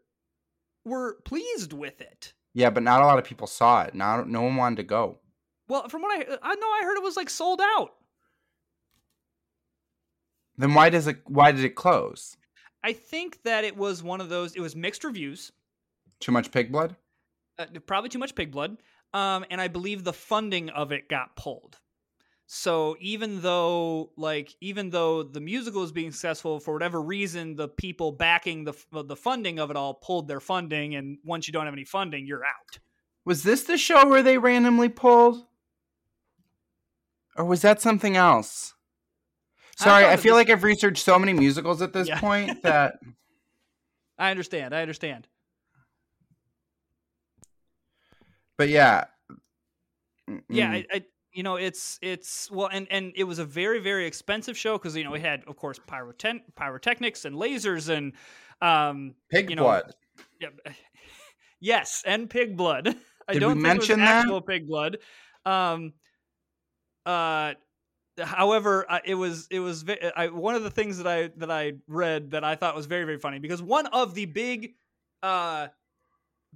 [0.85, 2.35] were pleased with it.
[2.55, 3.95] Yeah, but not a lot of people saw it.
[3.95, 5.19] Not no one wanted to go.
[5.69, 7.95] Well, from what I I know, I heard it was like sold out.
[10.57, 12.37] Then why does it why did it close?
[12.83, 14.55] I think that it was one of those.
[14.55, 15.51] It was mixed reviews.
[16.21, 16.97] Too much pig blood?
[17.59, 18.77] uh, probably too much pig blood.
[19.15, 21.79] Um, and I believe the funding of it got pulled.
[22.49, 27.67] So even though, like, even though the musical is being successful for whatever reason, the
[27.69, 31.65] people backing the the funding of it all pulled their funding, and once you don't
[31.65, 32.79] have any funding, you're out.
[33.25, 35.45] Was this the show where they randomly pulled?
[37.37, 38.75] Or was that something else?
[39.77, 42.21] Sorry, thought I, feel this- like I've researched so many musicals at this Yeah.
[42.21, 42.95] point that
[44.19, 44.73] I understand.
[44.75, 45.27] I understand.
[48.59, 49.05] But yeah.
[50.49, 50.73] Yeah, Mm.
[50.73, 54.57] I, I, you know, it's it's well, and and it was a very very expensive
[54.57, 58.15] show because you know it had of course pyroten- pyrotechnics and lasers and
[58.61, 59.95] um pig you know, blood.
[60.41, 60.49] Yeah.
[61.61, 62.97] yes, and pig blood.
[63.29, 64.21] I Did don't think mention it was that?
[64.23, 64.99] actual pig blood.
[65.45, 65.93] Um.
[67.05, 67.55] Uh.
[68.19, 69.85] However, it was it was
[70.17, 73.05] I, one of the things that I that I read that I thought was very
[73.05, 74.77] very funny because one of the big,
[75.23, 75.69] uh,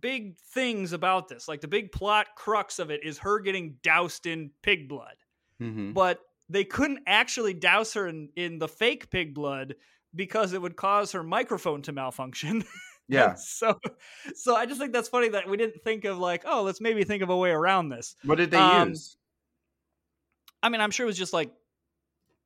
[0.01, 4.27] big things about this, like the big plot crux of it, is her getting doused
[4.27, 5.17] in pig blood
[5.61, 5.93] Mhm.
[5.95, 9.75] but they couldn't actually douse her in, in the fake pig blood
[10.15, 12.65] because it would cause her microphone to malfunction.
[13.09, 13.35] Yeah.
[13.35, 13.79] so
[14.35, 17.03] so I just think that's funny that we didn't think of like, oh, let's maybe
[17.03, 18.15] think of a way around this.
[18.25, 19.17] What did they Um, use?
[20.63, 21.53] I mean, I'm sure it was just like,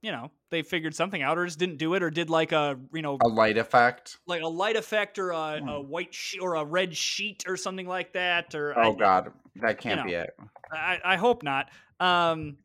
[0.04, 2.78] you know, they figured something out or just didn't do it or did like a,
[2.92, 4.18] you know, A light effect?
[4.26, 5.68] like a light effect or a, Hmm.
[5.68, 8.54] a white sheet or a red sheet or something like that.
[8.54, 10.06] Or Oh I- god, that can't know.
[10.06, 10.30] be it.
[10.70, 11.70] I, I hope not.
[12.00, 12.58] Um,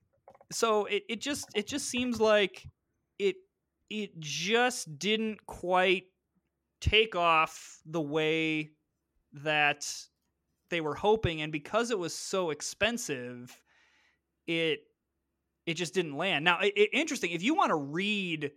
[0.51, 2.67] so it, it just it just seems like
[3.19, 3.37] it
[3.89, 6.05] it just didn't quite
[6.81, 8.71] take off the way
[9.31, 9.87] that
[10.69, 13.61] they were hoping, and because it was so expensive,
[14.47, 14.81] it
[15.69, 16.43] it just didn't land.
[16.45, 18.51] Now, it, it- interesting if you want to read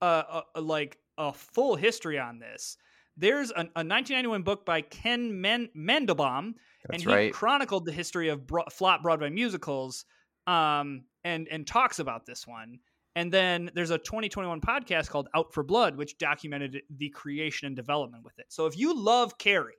[0.00, 0.22] uh,
[0.54, 2.76] a, a, like a full history on this.
[3.16, 6.52] There's a, a 1991 book by Ken Men- Mandelbaum
[6.84, 7.32] That's and he right.
[7.32, 10.04] chronicled the history of bro- flop Broadway musicals,
[10.46, 12.78] um, and and talks about this one.
[13.16, 17.74] And then there's a 2021 podcast called Out for Blood, which documented the creation and
[17.74, 18.46] development with it.
[18.50, 19.74] So if you love Carrie,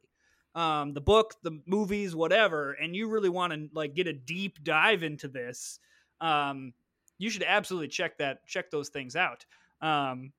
[0.56, 4.62] um, the book, the movies, whatever, and you really want to like get a deep
[4.64, 5.80] dive into this,
[6.22, 6.74] um,
[7.18, 9.46] you should absolutely check that check those things out.
[9.82, 10.34] Um,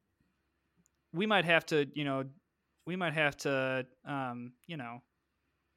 [1.12, 2.24] we might have to, you know,
[2.86, 5.02] we might have to, um, you know,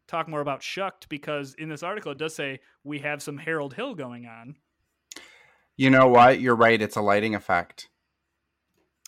[0.08, 3.74] talk more about Shucked because in this article it does say we have some Harold
[3.74, 4.56] Hill going on.
[5.76, 6.39] You know what?
[6.39, 6.82] You're right.
[6.82, 7.89] It's a lighting effect.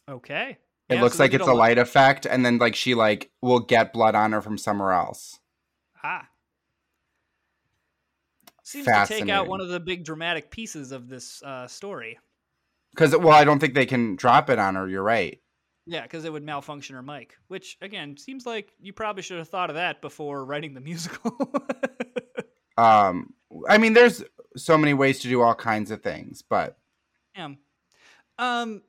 [0.10, 0.58] Okay.
[0.90, 3.60] It Yeah, looks so like it's a light effect, and then like she like will
[3.60, 5.40] get blood on her from somewhere else.
[6.04, 6.28] Ah.
[8.66, 12.18] Seems to take out one of the big dramatic pieces of this uh, story.
[12.94, 14.88] Because well, I don't think they can drop it on her.
[14.88, 15.40] You're right.
[15.86, 19.50] Yeah, because it would malfunction her mic, which again seems like you probably should have
[19.50, 21.38] thought of that before writing the musical.
[22.78, 23.34] Um,
[23.70, 24.24] I mean, there's
[24.58, 26.78] so many ways to do all kinds of things, but
[27.36, 27.50] yeah.
[28.40, 28.82] Um.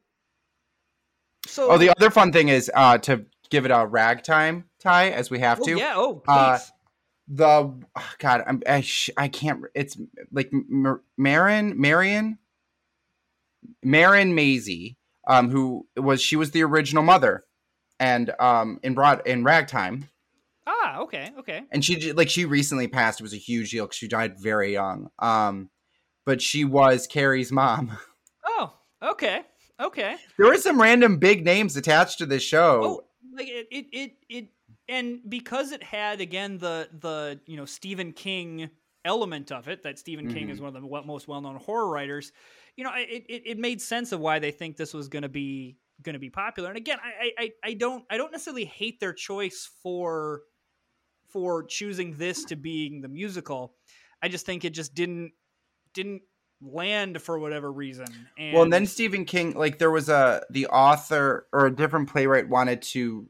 [1.47, 1.71] So.
[1.71, 5.39] oh, the other fun thing is uh to give it a ragtime tie as we
[5.41, 5.79] have Oh, to.
[5.79, 5.93] yeah.
[5.97, 6.33] Oh, please.
[6.35, 6.59] Uh,
[7.29, 7.75] The
[8.19, 9.63] God, I'm I, sh- I can't.
[9.75, 9.97] It's
[10.31, 12.39] like Mar- Marin, Marion,
[13.83, 17.45] Marin Mazzie, um, who was she was the original mother,
[17.99, 20.09] and um in broad in ragtime.
[20.67, 20.99] ah.
[21.01, 21.31] Okay.
[21.39, 21.63] Okay.
[21.73, 23.21] and she like she recently passed.
[23.21, 25.09] It was a huge deal because she died very young.
[25.19, 25.69] Um,
[26.25, 27.97] but she was Carrie's mom.
[28.49, 28.73] Oh.
[29.03, 29.43] Okay.
[29.81, 30.17] Okay.
[30.39, 32.81] There were some random big names attached to this show.
[32.85, 33.05] Oh,
[33.37, 34.49] like it, it, it, it,
[34.89, 38.71] and because it had again the the you know Stephen King
[39.05, 40.65] element of it, that Stephen King is mm-hmm.
[40.67, 42.33] one of the most well known horror writers.
[42.77, 45.29] You know, it, it it made sense of why they think this was going to
[45.29, 46.69] be going to be popular.
[46.69, 50.43] And again, I, I I don't I don't necessarily hate their choice for
[51.29, 53.75] for choosing this to being the musical.
[54.23, 55.33] I just think it just didn't
[55.95, 56.23] didn't
[56.61, 58.07] land for whatever reason.
[58.39, 62.09] And well, and then Stephen King, like there was a the author or a different
[62.09, 63.29] playwright wanted to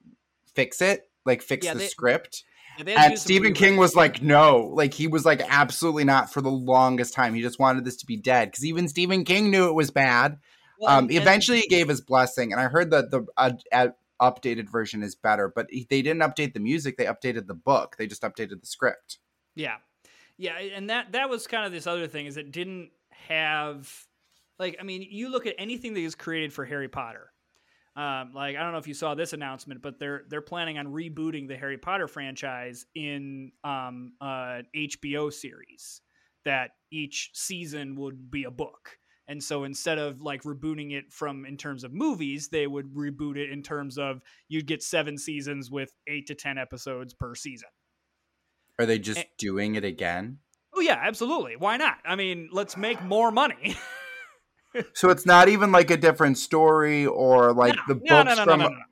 [0.54, 2.44] fix it, like fix Yeah, the they- script.
[2.78, 3.52] yeah, they had to And Stephen.
[3.54, 7.34] King was like, no, like he was like, absolutely not for the longest time.
[7.34, 10.38] He just wanted this to be dead because even Stephen King knew it was bad.
[10.78, 13.88] Well, Um, and- eventually, he gave his blessing, and I heard that the uh, uh,
[14.20, 15.50] updated version is better.
[15.54, 17.96] But he, they didn't update the music; they updated the book.
[17.98, 19.18] They just updated the script.
[19.54, 19.76] Yeah,
[20.36, 22.90] yeah, and that that was kind of this other thing is it didn't
[23.28, 23.90] have
[24.58, 27.32] like I mean you look at anything that is created for Harry Potter.
[27.96, 30.86] Um, like I don't know if you saw this announcement, but they're they're planning on
[30.88, 36.02] rebooting the Harry Potter franchise in um, uh, HBO series
[36.44, 38.98] that each season would be a book.
[39.28, 43.36] And so instead of like rebooting it from in terms of movies, they would reboot
[43.38, 47.68] it in terms of you'd get seven seasons with eight to ten episodes per season.
[48.78, 49.24] Are they just Eh.
[49.38, 50.38] doing it again?
[50.74, 51.56] Oh yeah, absolutely.
[51.56, 51.96] Why not?
[52.04, 53.74] I mean, let's make more money.
[54.94, 58.44] So it's not even like a different story or like no, the books no, no,
[58.44, 58.82] from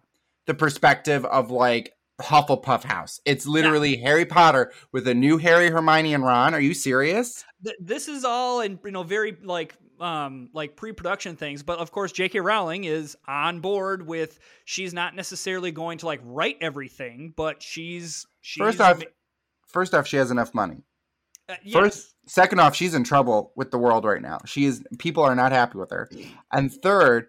[0.47, 3.21] the perspective of like Hufflepuff House.
[3.25, 6.55] It's literally Harry Potter with a new Harry, Hermione, and Ron.
[6.55, 7.45] Are you serious?
[7.65, 11.91] Th- This is all in you know very like um like pre-production things, but of
[11.91, 12.41] course J.K.
[12.41, 14.39] Rowling is on board with.
[14.65, 19.05] She's not necessarily going to like write everything, but she's she's First off, ma-
[19.67, 20.85] first off, she has enough money.
[21.49, 21.75] Uh, yes.
[21.75, 24.39] First, second off, she's in trouble with the world right now.
[24.47, 24.83] She is.
[24.99, 26.09] People are not happy with her.
[26.53, 27.27] And third,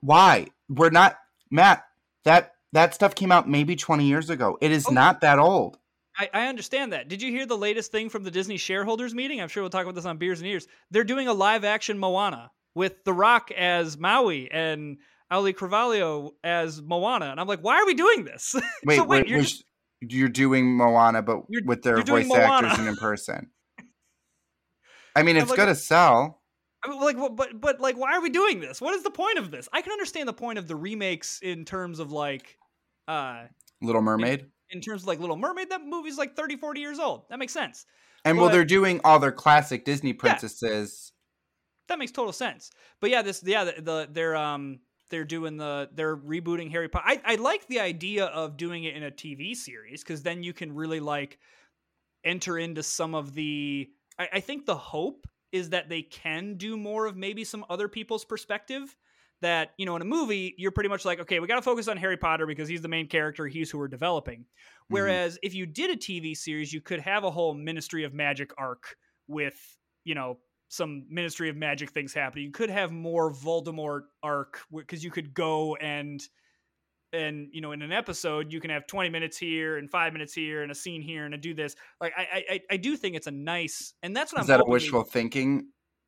[0.00, 1.16] why we're not
[1.50, 1.84] Matt?
[2.24, 4.58] That that stuff came out maybe twenty years ago.
[4.60, 4.92] It is Oh.
[4.92, 5.78] not that old.
[6.18, 7.08] I, I understand that.
[7.08, 9.40] Did you hear the latest thing from the Disney shareholders meeting?
[9.40, 10.66] I'm sure we'll talk about this on Beers and Ears.
[10.90, 14.98] They're doing a live action Moana with The Rock as Maui and
[15.32, 17.26] Auli'i Cravalho as Moana.
[17.30, 18.54] And I'm like, why are we doing this?
[18.84, 19.64] Wait, So wait, wait, you're you're, just-
[20.08, 23.50] you're doing Moana, but You're- with their voice actors and in person.
[25.14, 26.42] I mean, it's like, gonna sell.
[26.84, 28.80] I mean, like, but but like, why are we doing this?
[28.80, 29.68] What is the point of this?
[29.72, 32.56] I can understand the point of the remakes in terms of like,
[33.08, 33.44] uh,
[33.80, 34.46] Little Mermaid.
[34.70, 35.70] in terms of like Little Mermaid.
[35.70, 37.24] That movie's like 30, 40 years old.
[37.30, 37.84] That makes sense.
[38.24, 41.12] And well, they're doing all their classic Disney princesses.
[41.88, 42.70] That makes total sense.
[43.00, 44.78] But yeah, this yeah the, the they're um
[45.12, 47.04] they're doing the they're rebooting Harry Potter.
[47.06, 50.54] I I like the idea of doing it in a TV series because then you
[50.54, 51.38] can really like
[52.24, 53.90] enter into some of the.
[54.18, 57.86] I, I think the hope is that they can do more of maybe some other
[57.88, 58.96] people's perspective.
[59.42, 61.88] That you know, in a movie, you're pretty much like, okay, we got to focus
[61.88, 63.46] on Harry Potter because he's the main character.
[63.46, 64.38] He's who we're developing.
[64.40, 64.94] Mm-hmm.
[64.94, 68.52] Whereas if you did a TV series, you could have a whole Ministry of Magic
[68.56, 68.96] arc
[69.28, 69.56] with,
[70.04, 70.38] you know,
[70.72, 72.46] some Ministry of Magic things happening.
[72.46, 76.26] You could have more Voldemort arc because you could go and
[77.12, 80.32] and you know in an episode you can have 20 minutes here and five minutes
[80.32, 83.16] here and a scene here and a do this like i i, I do think
[83.16, 85.66] it's a nice and that's what Is i'm that a wishful thinking?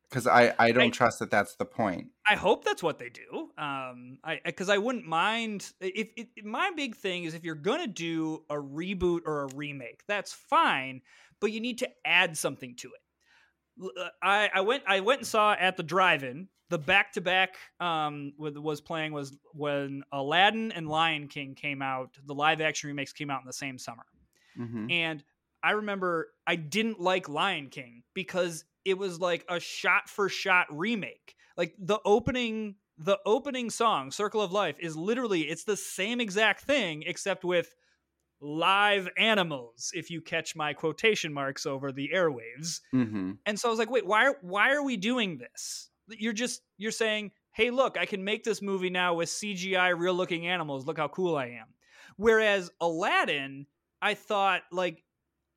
[0.09, 2.07] Because I I don't I- trust that that's the point.
[2.27, 3.49] I hope that's what they do.
[3.57, 7.87] Um, I because I wouldn't mind if, if my big thing is if you're gonna
[7.87, 11.01] do a reboot or a remake, that's fine,
[11.39, 13.01] but you need to add something to it.
[13.81, 18.57] Uh, I, I went I went and saw at the drive-in the back-to-back um with,
[18.57, 22.17] was playing was when Aladdin and Lion King came out.
[22.25, 24.05] The live-action remakes came out in the same summer.
[24.55, 25.23] hmm And
[25.63, 30.67] I remember I didn't like Lion King because it was like a shot for shot
[30.69, 31.35] remake.
[31.57, 36.61] Like the opening the opening song Circle of Life is literally it's the same exact
[36.61, 37.75] thing except with
[38.41, 42.81] live animals if you catch my quotation marks over the airwaves.
[42.91, 45.89] hmm And so I was like, "Wait, why are, why are we doing this?
[46.09, 50.13] You're just you're saying, "Hey, look, I can make this movie now with CGI real
[50.13, 50.85] looking animals.
[50.85, 51.67] Look how cool I am."
[52.17, 53.67] Whereas Aladdin,
[54.01, 55.03] I thought like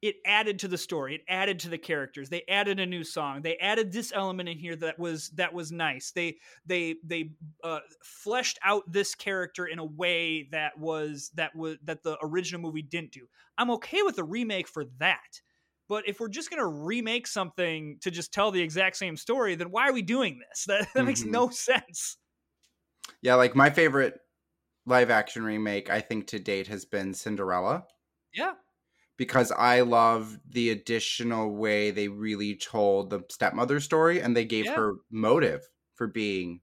[0.00, 3.42] it added to the story it added to the characters they added a new song
[3.42, 6.12] they added this element in here that was that was nice.
[6.12, 7.32] They they they
[7.64, 12.60] uh, fleshed out this character in a way that was that was that the original
[12.60, 13.28] movie didn't do.
[13.56, 15.40] I'm okay with the remake for that
[15.88, 19.54] but if we're just going to remake something to just tell the exact same story
[19.54, 20.64] then why are we doing this?
[20.66, 21.24] That, that makes Mhm.
[21.24, 22.18] no sense.
[23.22, 24.20] Yeah, like my favorite
[24.86, 27.86] live action remake I think to date has been Cinderella.
[28.32, 28.54] Yeah
[29.18, 34.64] because I love the additional way they really told the stepmother story and they gave
[34.64, 34.76] Yeah.
[34.76, 36.60] her motive for being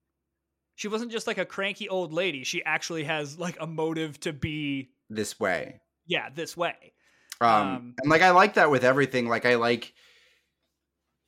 [0.78, 4.34] she wasn't just like a cranky old lady she actually has like a motive to
[4.34, 5.80] be this way.
[6.08, 6.93] yeah this way
[7.41, 9.28] Um, Um, and like I like that with everything.
[9.28, 9.93] Like I like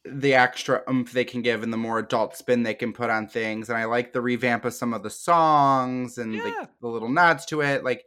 [0.05, 3.28] the extra oomph they can give and the more adult spin they can put on
[3.28, 3.67] things.
[3.69, 6.43] And I like the revamp of some of the songs and Yeah.
[6.43, 7.84] like the little nods to it.
[7.84, 8.05] Like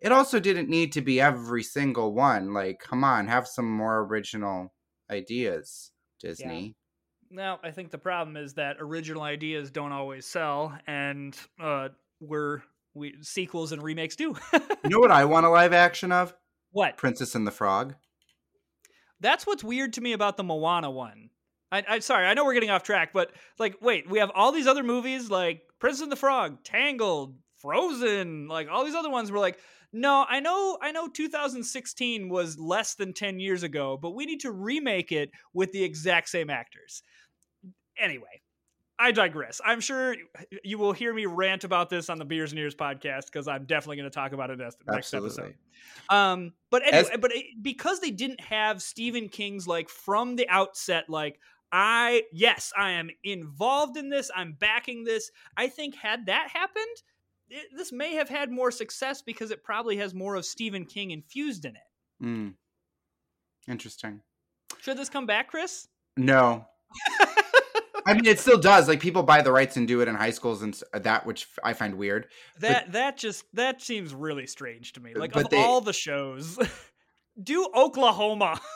[0.00, 2.52] it also didn't need to be every single one.
[2.52, 4.72] Like, come on, have some more original
[5.10, 5.90] ideas,
[6.20, 6.76] Disney.
[7.30, 11.88] Now, I think the problem is that original ideas don't always sell, and uh,
[12.20, 12.62] we're
[12.94, 14.36] we sequels and remakes do.
[14.84, 16.32] You know what I want a live action of?
[16.72, 16.96] what?
[16.96, 17.94] Princess and the Frog.
[19.20, 21.30] That's what's weird to me about the Moana one.
[21.70, 24.52] I, I sorry, I know we're getting off track, but like, wait, we have all
[24.52, 29.30] these other movies like Princess and the Frog, Tangled, Frozen, like all these other ones.
[29.30, 29.58] We're like,
[29.92, 34.40] no, I know, I know, 2016 was less than 10 years ago, but we need
[34.40, 37.02] to remake it with the exact same actors.
[37.98, 38.42] Anyway,
[38.98, 39.60] I digress.
[39.64, 40.16] I'm sure
[40.64, 43.64] you will hear me rant about this on the Beers and Ears podcast because I'm
[43.64, 45.54] definitely going to talk about it next, next episode.
[46.10, 50.48] Um, but anyway, As- but it, because they didn't have Stephen King's like from the
[50.48, 51.38] outset, like
[51.70, 54.30] I yes, I am involved in this.
[54.34, 55.30] I'm backing this.
[55.56, 57.02] I think had that happened,
[57.50, 61.10] it, this may have had more success because it probably has more of Stephen King
[61.10, 61.82] infused in it.
[62.20, 62.48] Hmm.
[63.68, 64.20] Interesting.
[64.80, 65.88] Should this come back, Chris?
[66.16, 66.66] No.
[68.06, 68.88] I mean, it still does.
[68.88, 71.74] Like people buy the rights and do it in high schools and that, which I
[71.74, 72.26] find weird.
[72.60, 75.12] That that just that seems really strange to me.
[75.14, 76.58] Like of they- all the shows,
[77.42, 78.60] do Oklahoma.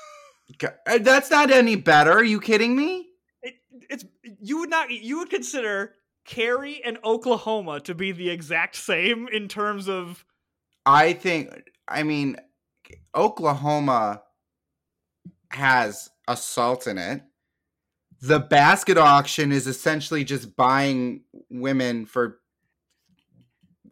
[0.63, 2.13] Uh, That's not any better.
[2.13, 3.07] Are you kidding me?
[3.43, 3.55] It,
[3.89, 4.05] it's
[4.41, 5.95] you would not you would consider
[6.25, 10.25] Carrie and Oklahoma to be the exact same in terms of
[10.87, 11.51] I think.
[11.89, 12.37] I mean,
[13.15, 14.23] Oklahoma
[15.51, 17.23] has assault in it.
[18.21, 22.39] The basket auction is essentially just buying women for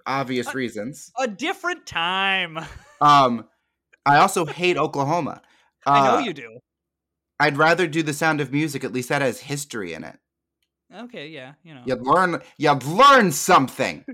[0.06, 1.12] obvious Uh, reasons.
[1.18, 2.58] a different time.
[3.02, 3.48] Um,
[4.04, 5.40] I also hate Oklahoma.
[5.86, 6.58] I know Uh, you do.
[7.38, 8.84] I'd rather do the Sound of Music.
[8.84, 10.18] At least that has history in it.
[10.94, 11.82] Okay, yeah, you know.
[11.84, 12.42] You'd learn.
[12.58, 14.04] You'd learn something.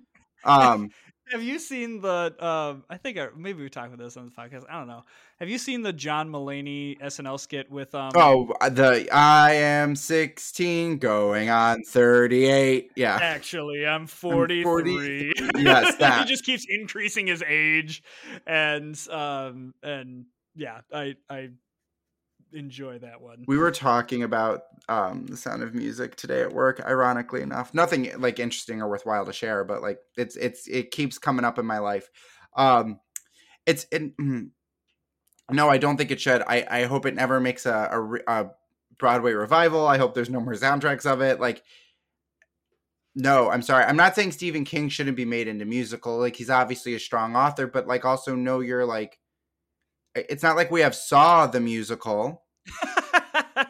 [0.45, 0.91] Um,
[1.33, 2.35] Have you seen the?
[2.39, 4.63] Um, I think I, maybe we talked about this on the podcast.
[4.71, 5.03] I don't know.
[5.41, 7.93] Have you seen the John Mulaney SNL skit with?
[7.97, 12.93] Um, oh, the I am sixteen, going on thirty-eight.
[12.95, 14.63] Yeah, Actually, I'm 43.
[14.63, 16.21] 40 Yes, that.
[16.21, 18.05] he just keeps increasing his age,
[18.47, 21.49] and um, and yeah, I I
[22.57, 23.45] enjoy that one.
[23.47, 26.81] we were talking about um the Sound of Music today at work.
[26.85, 31.19] Ironically enough, nothing like interesting or worthwhile to share, but like it's it's it keeps
[31.19, 32.09] coming up in my life.
[32.57, 33.01] Um,
[33.67, 34.51] it's it, mm,
[35.51, 36.43] no, I don't think it should.
[36.43, 37.89] I I hope it never makes a,
[38.27, 38.51] a a
[38.99, 39.87] Broadway revival.
[39.87, 41.39] I hope there's no more soundtracks of it.
[41.39, 41.63] Like,
[43.15, 43.85] no, I'm sorry.
[43.85, 46.19] I'm not saying Stephen King shouldn't be made into musical.
[46.19, 49.19] Like, he's obviously a strong author, but like, also know you're like.
[50.15, 52.46] It's not like we have Saw the musical.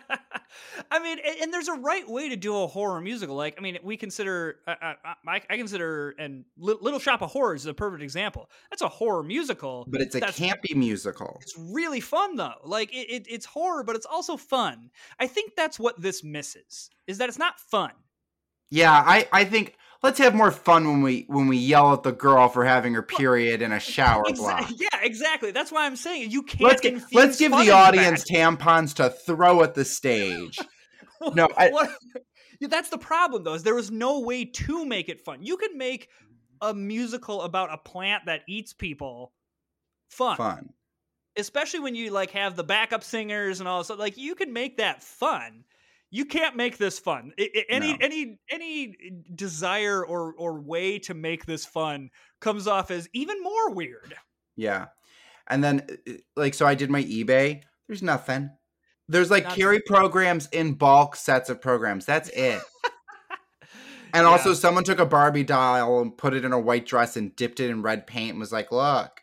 [0.90, 3.34] I mean, and, there's a right way to do a horror musical.
[3.34, 4.94] Like, I mean, we consider, uh, uh,
[5.26, 8.50] I, I consider, and Little Shop of Horrors is a perfect example.
[8.70, 9.86] That's a horror musical.
[9.88, 11.38] But it's a campy musical.
[11.40, 12.54] It's really fun though.
[12.64, 14.90] Like, it, it, it's horror, but it's also fun.
[15.18, 16.90] I think that's what this misses.
[17.06, 17.92] Is that it's not fun.
[18.70, 19.76] Yeah, I I think
[20.06, 23.02] let's have more fun when we when we yell at the girl for having her
[23.02, 24.70] period in a shower block.
[24.76, 25.50] Yeah, exactly.
[25.50, 26.62] That's why I'm saying you can't.
[26.62, 28.32] Let's get, let's give the audience that.
[28.32, 30.58] tampons to throw at the stage.
[31.34, 31.90] No, I- What-
[32.60, 33.54] that's the problem though.
[33.54, 35.42] Is there was no way to make it fun.
[35.42, 36.08] You could make
[36.60, 39.32] a musical about a plant that eats people
[40.10, 40.68] fun, Fun.
[41.36, 43.82] especially when you like have the backup singers and all.
[43.82, 45.64] So like you can make that fun.
[46.10, 47.32] You can't make this fun.
[47.68, 47.98] Any No.
[48.00, 48.96] any any
[49.34, 54.14] desire or or way to make this fun comes off as even more weird.
[54.56, 54.86] Yeah.
[55.48, 57.62] And then uh, like so I did my eBay.
[57.88, 58.50] There's nothing.
[59.08, 62.04] There's like Not- Carrie programs in bulk sets of programs.
[62.06, 62.60] That's it.
[64.14, 64.30] And Yeah.
[64.30, 67.60] also someone took a Barbie doll and put it in a white dress and dipped
[67.60, 69.22] it in red paint and was like, "Look,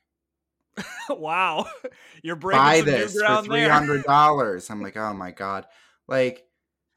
[1.10, 1.66] wow,
[2.24, 4.70] you're breaking buy this for three hundred dollars.
[4.70, 5.66] I'm like, oh my god,
[6.08, 6.44] like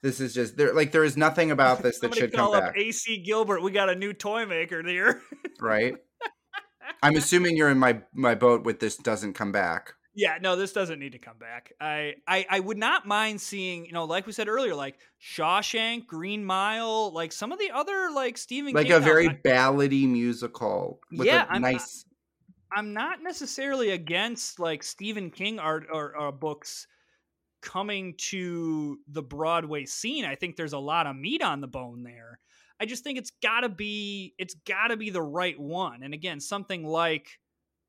[0.07, 0.72] this is just there.
[0.72, 3.62] Like there is nothing about this that should come call back, AC Gilbert.
[3.62, 5.20] We got a new toy maker here.
[5.61, 5.94] right?
[7.02, 9.94] I'm assuming you're in my my boat with this doesn't come back.
[10.14, 11.72] yeah, no, this doesn't need to come back.
[11.80, 16.07] I, I I would not mind seeing, you know, like we said earlier, like Shawshank,
[16.07, 19.42] Green Mile, like some of the other like Stephen Like King a very novels.
[19.44, 22.04] ballady musical with Yeah, a I'm- nice.
[22.72, 26.86] I, I'm not necessarily against like Stephen King art or, or books
[27.66, 30.24] coming to the Broadway scene.
[30.24, 32.38] I think there's a lot of meat on the bone there.
[32.78, 36.02] I just think it's got to be it's got to be the right one.
[36.02, 37.26] And again, something like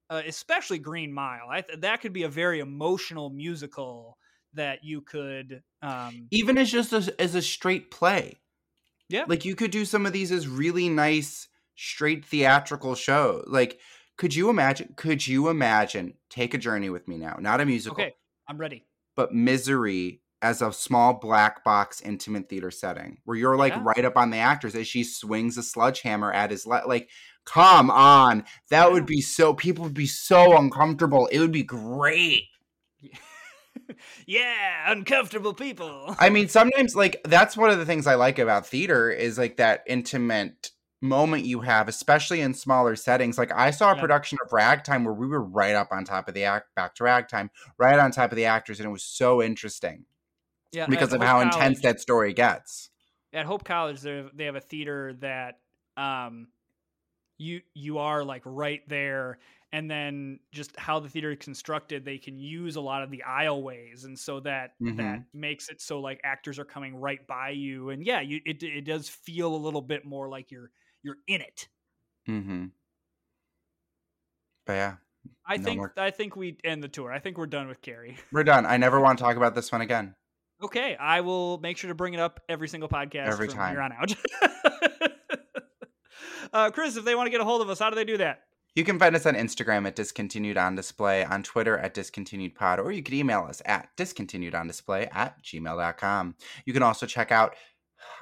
[0.10, 4.18] uh, especially Green Mile, I th- that could be a very emotional musical
[4.54, 8.40] that you could um even as just a, as a straight play.
[9.10, 9.26] Yeah.
[9.28, 13.44] Like you could do some of these as really nice straight theatrical show.
[13.46, 13.80] Like
[14.18, 18.02] could you imagine could you imagine take a journey with me now, not a musical,
[18.02, 18.16] okay
[18.48, 18.86] i'm ready
[19.18, 23.82] but misery as a small black box intimate theater setting where you're like Yeah.
[23.84, 27.10] right up on the actors as she swings a sledgehammer at his le- like
[27.44, 31.28] come on that would be so people would be so uncomfortable.
[31.28, 32.44] It would be great.
[34.26, 36.14] Yeah uncomfortable people.
[36.20, 39.58] I mean, sometimes like that's one of the things I like about theater is like
[39.58, 40.72] that intimate
[41.02, 43.38] moment you have, especially in smaller settings.
[43.38, 43.98] Like I saw a Yeah.
[43.98, 47.04] production of Ragtime where we were right up on top of the act, back to
[47.06, 50.06] Ragtime, right on top of the actors, and it was so interesting
[50.72, 52.92] yeah because of Hope how College- intense that story gets.
[53.34, 55.60] at Hope College, they they have a theater that
[55.98, 56.50] um,
[57.38, 59.40] you you are like right there,
[59.74, 63.24] and then just how the theater is constructed, they can use a lot of the
[63.28, 65.26] aisleways, and so that Mhm.
[65.34, 68.64] that makes it so like actors are coming right by you, and yeah, you it
[68.64, 70.72] it does feel a little bit more like you're
[71.04, 71.68] you're in it.
[72.28, 72.66] Mm-hmm.
[74.66, 74.96] But yeah,
[75.46, 77.12] I No think more- I think we end the tour.
[77.12, 78.18] I think we're done with Carrie.
[78.32, 78.66] we're done.
[78.66, 80.16] I never want to talk about this one again.
[80.62, 83.72] Okay, I will make sure to bring it up every single podcast Every from time.
[83.74, 84.14] here on out.
[86.54, 88.18] uh, Chris, if they want to get a hold of us, how do they do
[88.18, 88.42] that?
[88.76, 92.80] You can find us on Instagram at Discontinued On Display, on Twitter at Discontinued Pod,
[92.80, 96.36] or you can email us at discontinued on display at gmail.com.
[96.66, 97.56] You can also check out,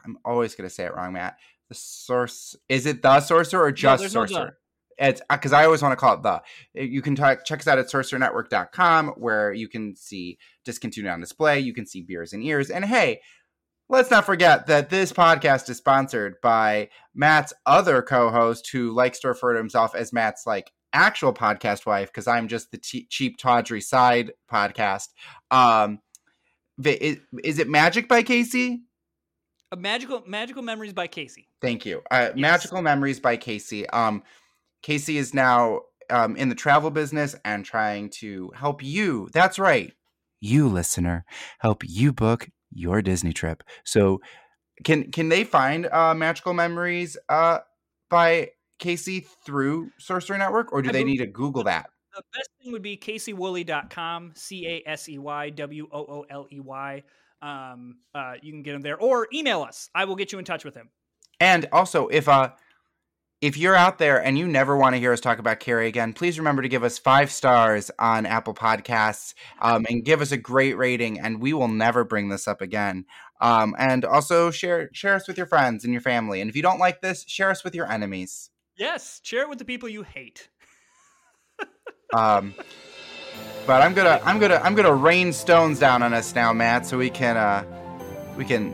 [0.05, 1.38] I'm always going to say it wrong, Matt.
[1.70, 4.57] The source, is it the sorcerer or just no sorcerer?
[4.97, 6.41] it's because I always want to call it the.
[6.74, 11.59] You can talk, check us out at sorcerernetwork.com where you can see Discontinued on Display.
[11.59, 12.70] You can see Beers and Ears.
[12.70, 13.22] And hey,
[13.89, 19.28] let's not forget that this podcast is sponsored by Matt's other co-host who likes to
[19.28, 23.38] refer to himself as Matt's like actual podcast wife because I'm just the t- cheap
[23.38, 25.09] tawdry side podcast.
[25.51, 25.99] Um,
[26.84, 28.82] is, is it Magic by Casey?
[29.76, 31.47] Magical magical memories by Casey.
[31.61, 32.01] Thank you.
[32.11, 33.88] Uh, Magical Memories by Casey.
[33.89, 34.24] Um,
[34.84, 39.28] Casey is now um, in the travel business and trying to help you.
[39.34, 39.93] That's right,
[40.39, 41.26] you listener,
[41.59, 43.63] help you book your Disney trip.
[43.84, 44.22] So,
[44.84, 47.59] can can they find uh, Magical Memories uh,
[48.09, 51.89] by Casey through Sorcerer Network, or do I they need to Google that?
[52.16, 56.47] The best thing would be CaseyWooley.com, C A S E Y W O O L
[56.51, 57.03] E Y.
[57.45, 59.89] Um, uh, you can get him there or email us.
[59.93, 60.89] I will get you in touch with him.
[61.39, 62.49] And also, if uh,
[63.39, 66.13] if you're out there and you never want to hear us talk about Carrie again,
[66.13, 70.37] please remember to give us five stars on Apple Podcasts um, and give us a
[70.37, 73.05] great rating, and we will never bring this up again.
[73.39, 76.41] Um, and also share share us with your friends and your family.
[76.41, 78.49] And if you don't like this, share us with your enemies.
[78.75, 80.49] Yes, share it with the people you hate.
[82.13, 82.53] Um,
[83.66, 86.97] but I'm gonna I'm gonna I'm gonna rain stones down on us now, Matt, so
[86.97, 87.63] we can uh,
[88.38, 88.74] we can